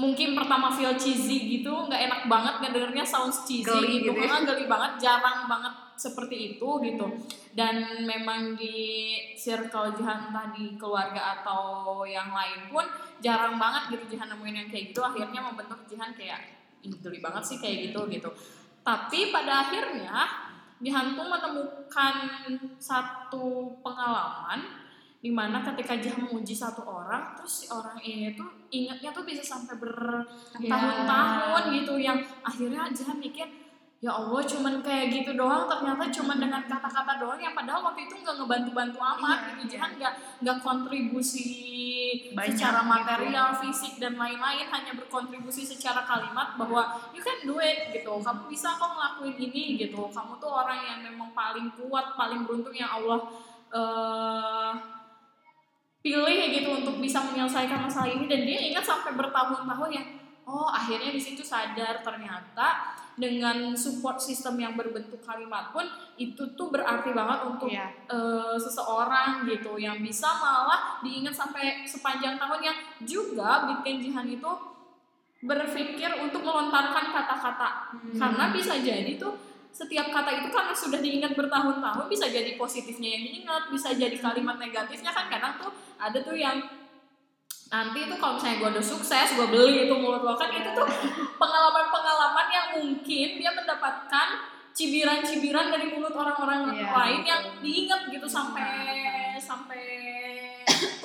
mungkin 0.01 0.33
pertama 0.33 0.73
feel 0.73 0.97
cheesy 0.97 1.61
gitu 1.61 1.69
nggak 1.91 2.09
enak 2.09 2.21
banget 2.25 2.55
ngedengernya 2.65 3.05
sounds 3.05 3.45
cheesy 3.45 3.69
Geli 3.69 4.01
gitu, 4.01 4.17
gitu 4.17 4.21
ya. 4.23 4.33
Karena 4.33 4.39
geli 4.49 4.65
banget 4.65 4.93
jarang 4.97 5.45
banget 5.45 5.75
seperti 6.01 6.57
itu 6.57 6.69
gitu. 6.81 7.07
Dan 7.53 8.09
memang 8.09 8.57
di 8.57 9.13
circle 9.37 9.93
Jihan 9.93 10.33
entah 10.33 10.49
di 10.57 10.81
keluarga 10.81 11.45
atau 11.45 12.01
yang 12.09 12.33
lain 12.33 12.73
pun 12.73 12.89
jarang 13.21 13.61
banget 13.61 14.01
gitu 14.01 14.17
Jihan 14.17 14.33
nemuin 14.33 14.65
yang 14.65 14.69
kayak 14.73 14.97
gitu. 14.97 15.05
Akhirnya 15.05 15.45
membentuk 15.45 15.85
Jihan 15.85 16.17
kayak 16.17 16.41
ih 16.81 16.97
geli 17.05 17.21
banget 17.21 17.45
sih 17.45 17.61
kayak 17.61 17.93
gitu 17.93 18.09
gitu. 18.09 18.33
Tapi 18.81 19.29
pada 19.29 19.69
akhirnya 19.69 20.49
Jihan 20.81 21.13
tuh 21.13 21.29
menemukan 21.29 22.15
satu 22.81 23.77
pengalaman 23.85 24.81
di 25.21 25.29
mana 25.29 25.61
ketika 25.61 26.01
Jihan 26.01 26.25
menguji 26.25 26.57
satu 26.57 26.81
orang 26.89 27.37
terus 27.37 27.53
si 27.53 27.65
orang 27.69 28.01
ini 28.01 28.33
tuh 28.33 28.49
ingatnya 28.73 29.13
tuh 29.13 29.21
bisa 29.29 29.45
sampai 29.45 29.77
bertahun-tahun 29.77 31.63
gitu 31.77 32.01
yang 32.01 32.17
akhirnya 32.41 32.89
Jihan 32.89 33.21
mikir 33.21 33.45
ya 34.01 34.17
Allah 34.17 34.41
cuman 34.41 34.81
kayak 34.81 35.13
gitu 35.13 35.37
doang. 35.37 35.69
Ternyata 35.69 36.09
cuman 36.09 36.37
dengan 36.41 36.63
kata-kata 36.65 37.21
doang 37.21 37.37
yang 37.37 37.53
padahal 37.53 37.85
waktu 37.93 38.09
itu 38.09 38.17
nggak 38.17 38.37
ngebantu-bantu 38.41 38.97
amat 38.97 39.39
Iya, 39.45 39.45
gitu. 39.45 39.61
Iya. 39.61 39.69
Jihan 39.77 39.91
nggak 40.01 40.13
nggak 40.41 40.59
kontribusi 40.65 41.49
Banyak 42.33 42.57
secara 42.57 42.81
gitu. 42.81 42.91
material 42.97 43.49
fisik 43.61 43.93
dan 44.01 44.17
lain-lain. 44.17 44.67
Hanya 44.73 44.93
berkontribusi 44.97 45.69
secara 45.69 46.01
kalimat 46.09 46.57
bahwa 46.57 46.97
you 47.13 47.21
can 47.21 47.45
do 47.45 47.61
it 47.61 47.93
gitu. 47.93 48.17
Kamu 48.25 48.49
bisa 48.49 48.73
kok 48.81 48.89
ngelakuin 48.89 49.37
ini 49.37 49.77
gitu. 49.77 50.09
Kamu 50.09 50.41
tuh 50.41 50.49
orang 50.49 50.81
yang 50.81 50.99
memang 51.05 51.37
paling 51.37 51.69
kuat 51.77 52.17
paling 52.17 52.49
beruntung 52.49 52.75
yang 52.75 52.89
Allah 52.89 53.21
eh 53.71 54.73
pilih 56.01 56.41
gitu 56.49 56.81
untuk 56.81 56.97
bisa 56.97 57.21
menyelesaikan 57.21 57.85
masalah 57.85 58.09
ini. 58.09 58.25
Dan 58.25 58.49
dia 58.49 58.57
ingat 58.57 58.89
sampai 58.89 59.13
bertahun-tahun 59.13 59.93
ya 59.93 60.05
oh 60.51 60.67
akhirnya 60.67 61.15
di 61.15 61.23
situ 61.23 61.47
sadar 61.47 62.03
ternyata 62.03 62.99
dengan 63.21 63.77
support 63.77 64.17
system 64.17 64.57
yang 64.57 64.75
berbentuk 64.75 65.21
kalimat 65.21 65.69
pun 65.71 65.85
itu 66.17 66.57
tuh 66.57 66.73
berarti 66.73 67.13
banget 67.13 67.39
untuk 67.45 67.69
Iya. 67.69 67.87
eh, 68.09 68.57
seseorang 68.57 69.45
gitu 69.45 69.77
yang 69.77 70.01
bisa 70.01 70.27
malah 70.35 70.99
diingat 71.01 71.31
sampai 71.31 71.85
sepanjang 71.85 72.35
tahun 72.35 72.61
yang 72.65 72.77
juga 73.05 73.69
bikin 73.69 74.01
Jihan 74.01 74.27
itu 74.27 74.51
berpikir 75.41 76.11
untuk 76.19 76.41
melontarkan 76.41 77.13
kata-kata 77.13 77.69
Hmm. 77.93 78.17
karena 78.17 78.45
bisa 78.51 78.77
jadi 78.77 79.17
tuh 79.17 79.33
setiap 79.71 80.11
kata 80.11 80.43
itu 80.43 80.49
karena 80.51 80.75
sudah 80.75 80.99
diingat 80.99 81.33
bertahun-tahun 81.33 82.11
bisa 82.11 82.27
jadi 82.27 82.59
positifnya 82.59 83.17
yang 83.17 83.23
diingat 83.23 83.63
bisa 83.71 83.95
jadi 83.95 84.17
kalimat 84.19 84.59
negatifnya 84.59 85.09
kan 85.09 85.31
kadang 85.31 85.57
tuh 85.57 85.71
ada 85.97 86.19
tuh 86.21 86.35
yang 86.35 86.59
nanti 87.71 87.99
itu 88.03 88.15
kalau 88.19 88.35
misalnya 88.35 88.59
gue 88.59 88.71
udah 88.75 88.85
sukses 88.85 89.27
gue 89.39 89.47
beli 89.47 89.87
itu 89.87 89.95
mulut 89.95 90.27
lo 90.27 90.35
kan 90.35 90.51
itu 90.51 90.75
tuh 90.75 90.87
pengalaman-pengalaman 91.39 92.47
yang 92.51 92.67
mungkin 92.75 93.29
dia 93.39 93.51
mendapatkan 93.55 94.29
cibiran-cibiran 94.75 95.71
dari 95.71 95.91
mulut 95.95 96.15
orang-orang 96.15 96.75
Iya, 96.75 96.91
lain 96.91 97.21
betul. 97.23 97.31
yang 97.31 97.43
diingat 97.63 98.01
gitu 98.11 98.27
sampai 98.27 98.67
sampai 99.39 99.83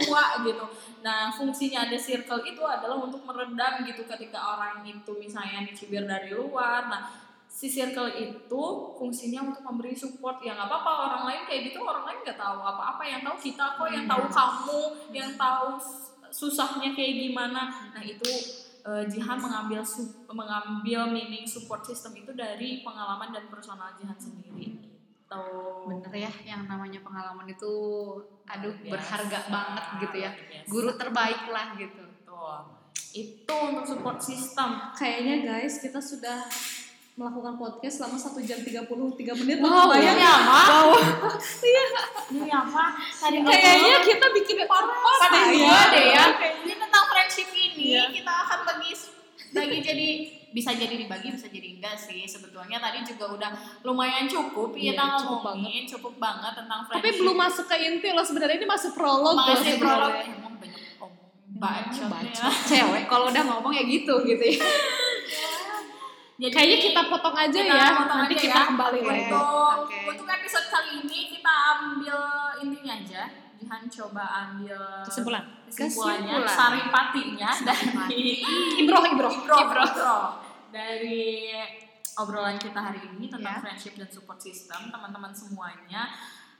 tua 0.05 0.41
gitu. 0.45 0.65
Nah 1.01 1.33
fungsinya 1.33 1.89
ada 1.89 1.97
circle 1.97 2.45
itu 2.45 2.61
adalah 2.61 2.97
untuk 2.97 3.25
meredam 3.25 3.83
gitu 3.83 4.05
ketika 4.05 4.37
orang 4.57 4.85
itu 4.85 5.11
misalnya 5.17 5.65
dicibir 5.65 6.05
dari 6.05 6.31
luar. 6.33 6.87
Nah 6.87 7.01
si 7.45 7.71
circle 7.71 8.11
itu 8.19 8.63
fungsinya 8.99 9.47
untuk 9.47 9.63
memberi 9.63 9.95
support 9.95 10.43
ya 10.43 10.53
nggak 10.59 10.67
apa-apa 10.67 10.91
orang 11.07 11.23
lain 11.31 11.41
kayak 11.47 11.71
gitu 11.71 11.79
orang 11.87 12.03
lain 12.03 12.19
nggak 12.21 12.35
tahu 12.35 12.59
apa-apa 12.59 13.03
yang 13.07 13.23
tahu 13.23 13.37
kita 13.39 13.65
kok 13.79 13.87
yang 13.87 14.05
tahu 14.05 14.23
kamu 14.27 14.81
yang 15.15 15.29
tahu 15.39 15.79
susahnya 16.35 16.91
kayak 16.91 17.31
gimana 17.31 17.61
nah 17.95 18.03
itu 18.03 18.27
eh, 18.83 19.03
Jihan 19.07 19.39
mengambil 19.39 19.79
su- 19.79 20.27
mengambil 20.27 21.07
meaning 21.07 21.47
support 21.47 21.81
system 21.81 22.11
itu 22.13 22.35
dari 22.35 22.83
pengalaman 22.83 23.31
dan 23.31 23.47
personal 23.47 23.95
Jihan 23.95 24.19
sendiri 24.19 24.75
gitu 24.75 25.41
Bener 25.85 26.13
ya, 26.13 26.31
yang 26.45 26.63
namanya 26.65 27.01
pengalaman 27.01 27.43
itu 27.45 27.71
aduh 28.45 28.71
biasa. 28.77 28.93
berharga 28.93 29.39
banget 29.49 29.85
gitu 29.99 30.17
ya. 30.17 30.31
Biasa. 30.31 30.67
Guru 30.69 30.91
terbaik 30.93 31.41
lah 31.47 31.67
gitu. 31.75 32.03
Betul. 32.05 32.55
itu 33.11 33.55
untuk 33.55 33.85
support 33.85 34.19
system 34.19 34.93
Kayaknya 34.93 35.35
guys 35.41 35.79
kita 35.79 35.97
sudah 35.97 36.45
melakukan 37.15 37.55
podcast 37.55 37.95
selama 37.97 38.19
1 38.19 38.43
jam 38.43 38.59
33 38.59 38.91
menit. 39.39 39.57
Wow, 39.57 39.87
Bayang 39.87 40.19
apa? 40.19 40.59
Wow. 40.67 40.99
ini 42.27 42.51
apa 42.51 42.83
tadi 43.15 43.39
Kayaknya 43.39 43.97
kita 44.03 44.27
bikin 44.35 44.57
podcast 44.67 45.19
pada 45.23 45.47
ya. 45.47 45.79
Deh 45.95 46.05
ya. 46.11 46.25
Ini 46.59 46.73
tentang 46.75 47.03
friendship 47.07 47.47
ini 47.49 47.95
Iya. 47.95 48.11
kita 48.11 48.33
akan 48.35 48.59
bagi 48.67 48.91
bagi 49.55 49.79
jadi 49.79 50.07
bisa 50.51 50.71
jadi 50.71 50.95
dibagi 50.97 51.31
bisa 51.31 51.47
jadi 51.47 51.79
enggak 51.79 51.95
sih? 51.95 52.27
Sebetulnya 52.27 52.83
tadi 52.83 53.07
juga 53.07 53.31
udah 53.31 53.51
lumayan 53.81 54.27
cukup 54.27 54.75
Iya, 54.75 54.91
kita 54.91 55.03
cukup 55.15 55.55
ngomongin 55.55 55.87
cukup 55.87 56.13
banget 56.19 56.51
tentang 56.59 56.83
Tapi 56.83 56.99
friendship. 56.99 57.19
belum 57.23 57.35
masuk 57.39 57.65
ke 57.65 57.75
inti 57.79 58.09
loh 58.11 58.25
sebenarnya. 58.27 58.59
Ini 58.59 58.67
masih 58.67 58.91
prolog 58.91 59.31
loh 59.31 59.55
masih 59.55 59.79
prolog. 59.79 60.11
emang 60.19 60.55
banyak 60.59 60.83
omong 60.99 61.31
bacotnya 61.55 62.07
bacot. 62.11 62.51
Cewek 62.67 63.03
kalau 63.07 63.31
udah 63.31 63.43
ngomong 63.47 63.71
ya 63.71 63.87
gitu 63.87 64.19
gitu 64.27 64.43
ya. 64.43 64.59
Jadi, 66.35 66.51
Kayaknya 66.51 66.77
kita 66.83 67.01
potong 67.07 67.31
aja 67.33 67.55
kita 67.57 67.71
ya. 67.73 67.87
potong 67.95 68.19
Nanti 68.19 68.33
aja 68.33 68.43
kita 68.43 68.57
ya. 68.57 68.67
kembali 68.67 68.97
Oke. 68.97 69.07
lagi. 69.07 69.23
untuk 69.25 69.47
Oke. 69.79 69.97
untuk 70.11 70.27
episode 70.29 70.67
kali 70.67 70.89
ini 70.99 71.19
kita 71.31 71.51
ambil 71.73 72.17
intinya 72.59 72.93
aja 72.93 73.23
Jihan 73.55 73.83
coba 73.89 74.23
ambil 74.43 74.79
Kesimpulan. 75.01 75.43
kesimpulannya 75.65 76.35
Kesimpulan. 76.35 76.51
saripatinya 76.53 77.49
dari 77.63 78.23
Ibroh, 78.83 79.03
ibroh. 79.07 79.31
Ibro, 79.33 79.57
Ibro. 79.57 80.17
dari 80.69 81.55
obrolan 82.15 82.57
kita 82.57 82.79
hari 82.81 82.99
ini 83.09 83.27
tentang 83.27 83.55
Ya. 83.55 83.63
friendship 83.63 83.95
dan 83.95 84.07
support 84.07 84.37
system 84.37 84.91
teman-teman 84.91 85.31
semuanya 85.31 86.11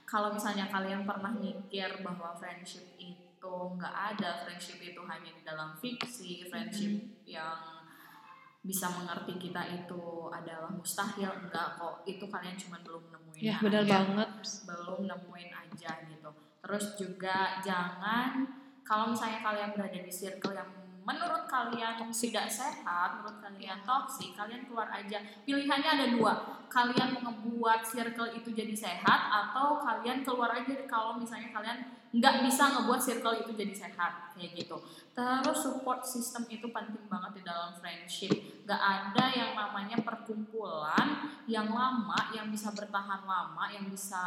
kalau 0.04 0.32
misalnya 0.32 0.66
kalian 0.66 1.04
pernah 1.04 1.28
mikir 1.30 2.00
bahwa 2.00 2.32
friendship 2.32 2.96
itu 2.96 3.52
nggak 3.76 3.92
ada 4.14 4.40
friendship 4.40 4.80
itu 4.80 5.00
hanya 5.02 5.30
di 5.30 5.42
dalam 5.42 5.76
fiksi 5.76 6.46
friendship 6.46 6.92
yang 7.22 7.75
bisa 8.66 8.90
mengerti 8.90 9.38
kita 9.38 9.62
itu 9.70 10.26
adalah 10.28 10.68
mustahil 10.74 11.30
enggak 11.38 11.78
kok. 11.78 12.02
Itu 12.02 12.26
kalian 12.26 12.58
cuma 12.58 12.82
belum 12.82 13.14
nemuin 13.14 13.40
Ya 13.40 13.56
benar 13.62 13.86
aja. 13.86 14.02
banget. 14.02 14.30
belum 14.66 15.00
nemuin 15.06 15.50
aja 15.54 15.90
gitu. 16.10 16.30
Terus 16.60 16.84
juga 16.98 17.62
jangan 17.62 18.42
kalau 18.82 19.14
misalnya 19.14 19.38
kalian 19.40 19.70
berada 19.70 19.98
di 20.02 20.10
circle 20.10 20.50
yang 20.50 20.66
menurut 21.06 21.46
kalian 21.46 21.94
tidak 22.10 22.50
sehat 22.50 23.22
menurut 23.22 23.38
kalian 23.38 23.78
toksik 23.86 24.34
kalian 24.34 24.66
keluar 24.66 24.90
aja. 24.90 25.22
Pilihannya 25.46 25.90
ada 25.94 26.06
dua. 26.10 26.32
Kalian 26.66 27.22
ngebuat 27.22 27.86
circle 27.86 28.34
itu 28.34 28.50
jadi 28.50 28.74
sehat 28.74 29.20
atau 29.30 29.78
kalian 29.78 30.26
keluar 30.26 30.50
aja. 30.50 30.74
Kalau 30.90 31.14
misalnya 31.14 31.54
kalian 31.54 31.78
nggak 32.16 32.48
bisa 32.48 32.72
ngebuat 32.72 33.00
circle 33.00 33.36
itu 33.44 33.52
jadi 33.52 33.74
sehat 33.76 34.32
kayak 34.32 34.56
gitu. 34.56 34.80
Terus 35.12 35.58
support 35.60 36.00
system 36.00 36.48
itu 36.48 36.72
penting 36.72 37.04
banget 37.12 37.40
di 37.40 37.42
dalam 37.44 37.76
friendship. 37.76 38.32
Nggak 38.64 38.80
ada 38.80 39.24
yang 39.36 39.52
namanya 39.52 40.00
perkumpulan 40.00 41.28
yang 41.44 41.68
lama 41.68 42.32
yang 42.32 42.48
bisa 42.48 42.72
bertahan 42.72 43.28
lama 43.28 43.64
yang 43.68 43.84
bisa 43.92 44.24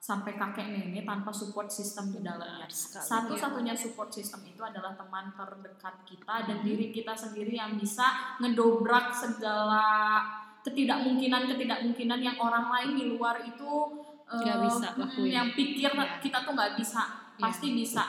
sampai 0.00 0.32
kakek 0.32 0.64
nenek 0.72 1.04
tanpa 1.04 1.28
support 1.28 1.68
system 1.68 2.08
di 2.08 2.24
dalamnya. 2.24 2.64
Satu-satunya 2.72 3.76
support 3.76 4.08
system 4.08 4.40
itu 4.48 4.64
adalah 4.64 4.96
teman 4.96 5.28
terdekat 5.36 6.08
kita 6.08 6.48
dan 6.48 6.64
diri 6.64 6.88
kita 6.88 7.12
sendiri 7.12 7.60
yang 7.60 7.76
bisa 7.76 8.36
ngedobrak 8.40 9.12
segala 9.12 9.84
ketidakmungkinan-ketidakmungkinan 10.64 12.20
yang 12.20 12.36
orang 12.40 12.72
lain 12.72 12.90
di 12.96 13.04
luar 13.12 13.44
itu 13.44 13.72
Nggak 14.30 14.56
eh, 14.56 14.62
bisa 14.62 14.86
lakuin. 14.94 15.26
yang 15.28 15.48
pikir 15.50 15.90
Iya. 15.90 16.22
kita 16.22 16.38
tuh 16.42 16.52
nggak 16.54 16.78
bisa 16.78 17.02
Iya. 17.34 17.42
pasti 17.42 17.68
bisa 17.72 18.04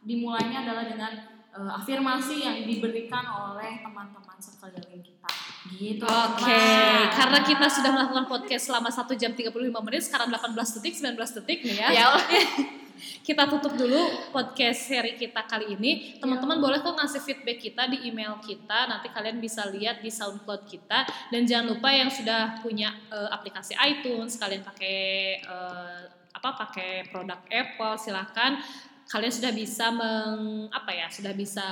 dimulainya 0.00 0.62
adalah 0.62 0.84
dengan 0.84 1.12
eh, 1.50 1.72
afirmasi 1.72 2.34
yang 2.40 2.56
diberikan 2.62 3.24
oleh 3.26 3.78
teman-teman 3.80 4.36
sekeliling 4.38 5.02
kita 5.02 5.30
gitu 5.64 6.04
Oke, 6.04 6.44
teman. 6.44 7.08
karena 7.10 7.38
kita 7.40 7.66
sudah 7.66 7.90
melakukan 7.90 8.26
podcast 8.26 8.68
selama 8.68 8.92
1 8.92 9.16
jam 9.16 9.32
35 9.32 9.80
menit, 9.80 10.04
sekarang 10.04 10.28
18 10.28 10.52
detik, 10.76 10.92
19 10.92 11.16
detik 11.40 11.58
nih 11.64 11.76
ya. 11.80 11.88
Ya, 11.90 12.06
Kita 13.24 13.50
tutup 13.50 13.74
dulu 13.74 14.30
podcast 14.30 14.90
seri 14.90 15.18
kita 15.18 15.44
kali 15.44 15.74
ini. 15.74 16.18
Teman-teman 16.18 16.60
boleh 16.60 16.78
kok 16.80 16.94
ngasih 16.94 17.22
feedback 17.22 17.58
kita 17.60 17.90
di 17.90 18.06
email 18.08 18.38
kita. 18.40 18.86
Nanti 18.86 19.10
kalian 19.10 19.38
bisa 19.42 19.66
lihat 19.68 20.00
di 20.00 20.10
SoundCloud 20.12 20.62
kita. 20.68 21.06
Dan 21.30 21.44
jangan 21.44 21.74
lupa 21.74 21.90
yang 21.90 22.08
sudah 22.08 22.62
punya 22.62 22.94
eh, 23.10 23.28
aplikasi 23.30 23.74
iTunes, 23.76 24.38
kalian 24.38 24.62
pakai 24.62 24.98
eh, 25.42 26.00
apa 26.34 26.48
pakai 26.54 27.08
produk 27.08 27.40
Apple, 27.48 27.94
silahkan 27.96 28.58
kalian 29.04 29.32
sudah 29.32 29.52
bisa 29.52 29.92
meng 29.92 30.64
apa 30.72 30.90
ya 30.96 31.06
sudah 31.12 31.36
bisa 31.36 31.62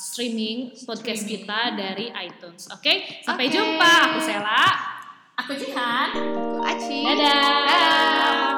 streaming 0.00 0.72
podcast 0.88 1.28
Streaming. 1.28 1.44
kita 1.44 1.60
dari 1.76 2.06
iTunes. 2.16 2.68
Oke, 2.72 3.20
sampai 3.20 3.46
Oke. 3.48 3.54
jumpa. 3.54 3.92
Aku 4.08 4.18
Sela. 4.24 4.64
aku 5.32 5.52
Jihan 5.56 6.10
Aci. 6.62 7.00
Dadah. 7.02 8.51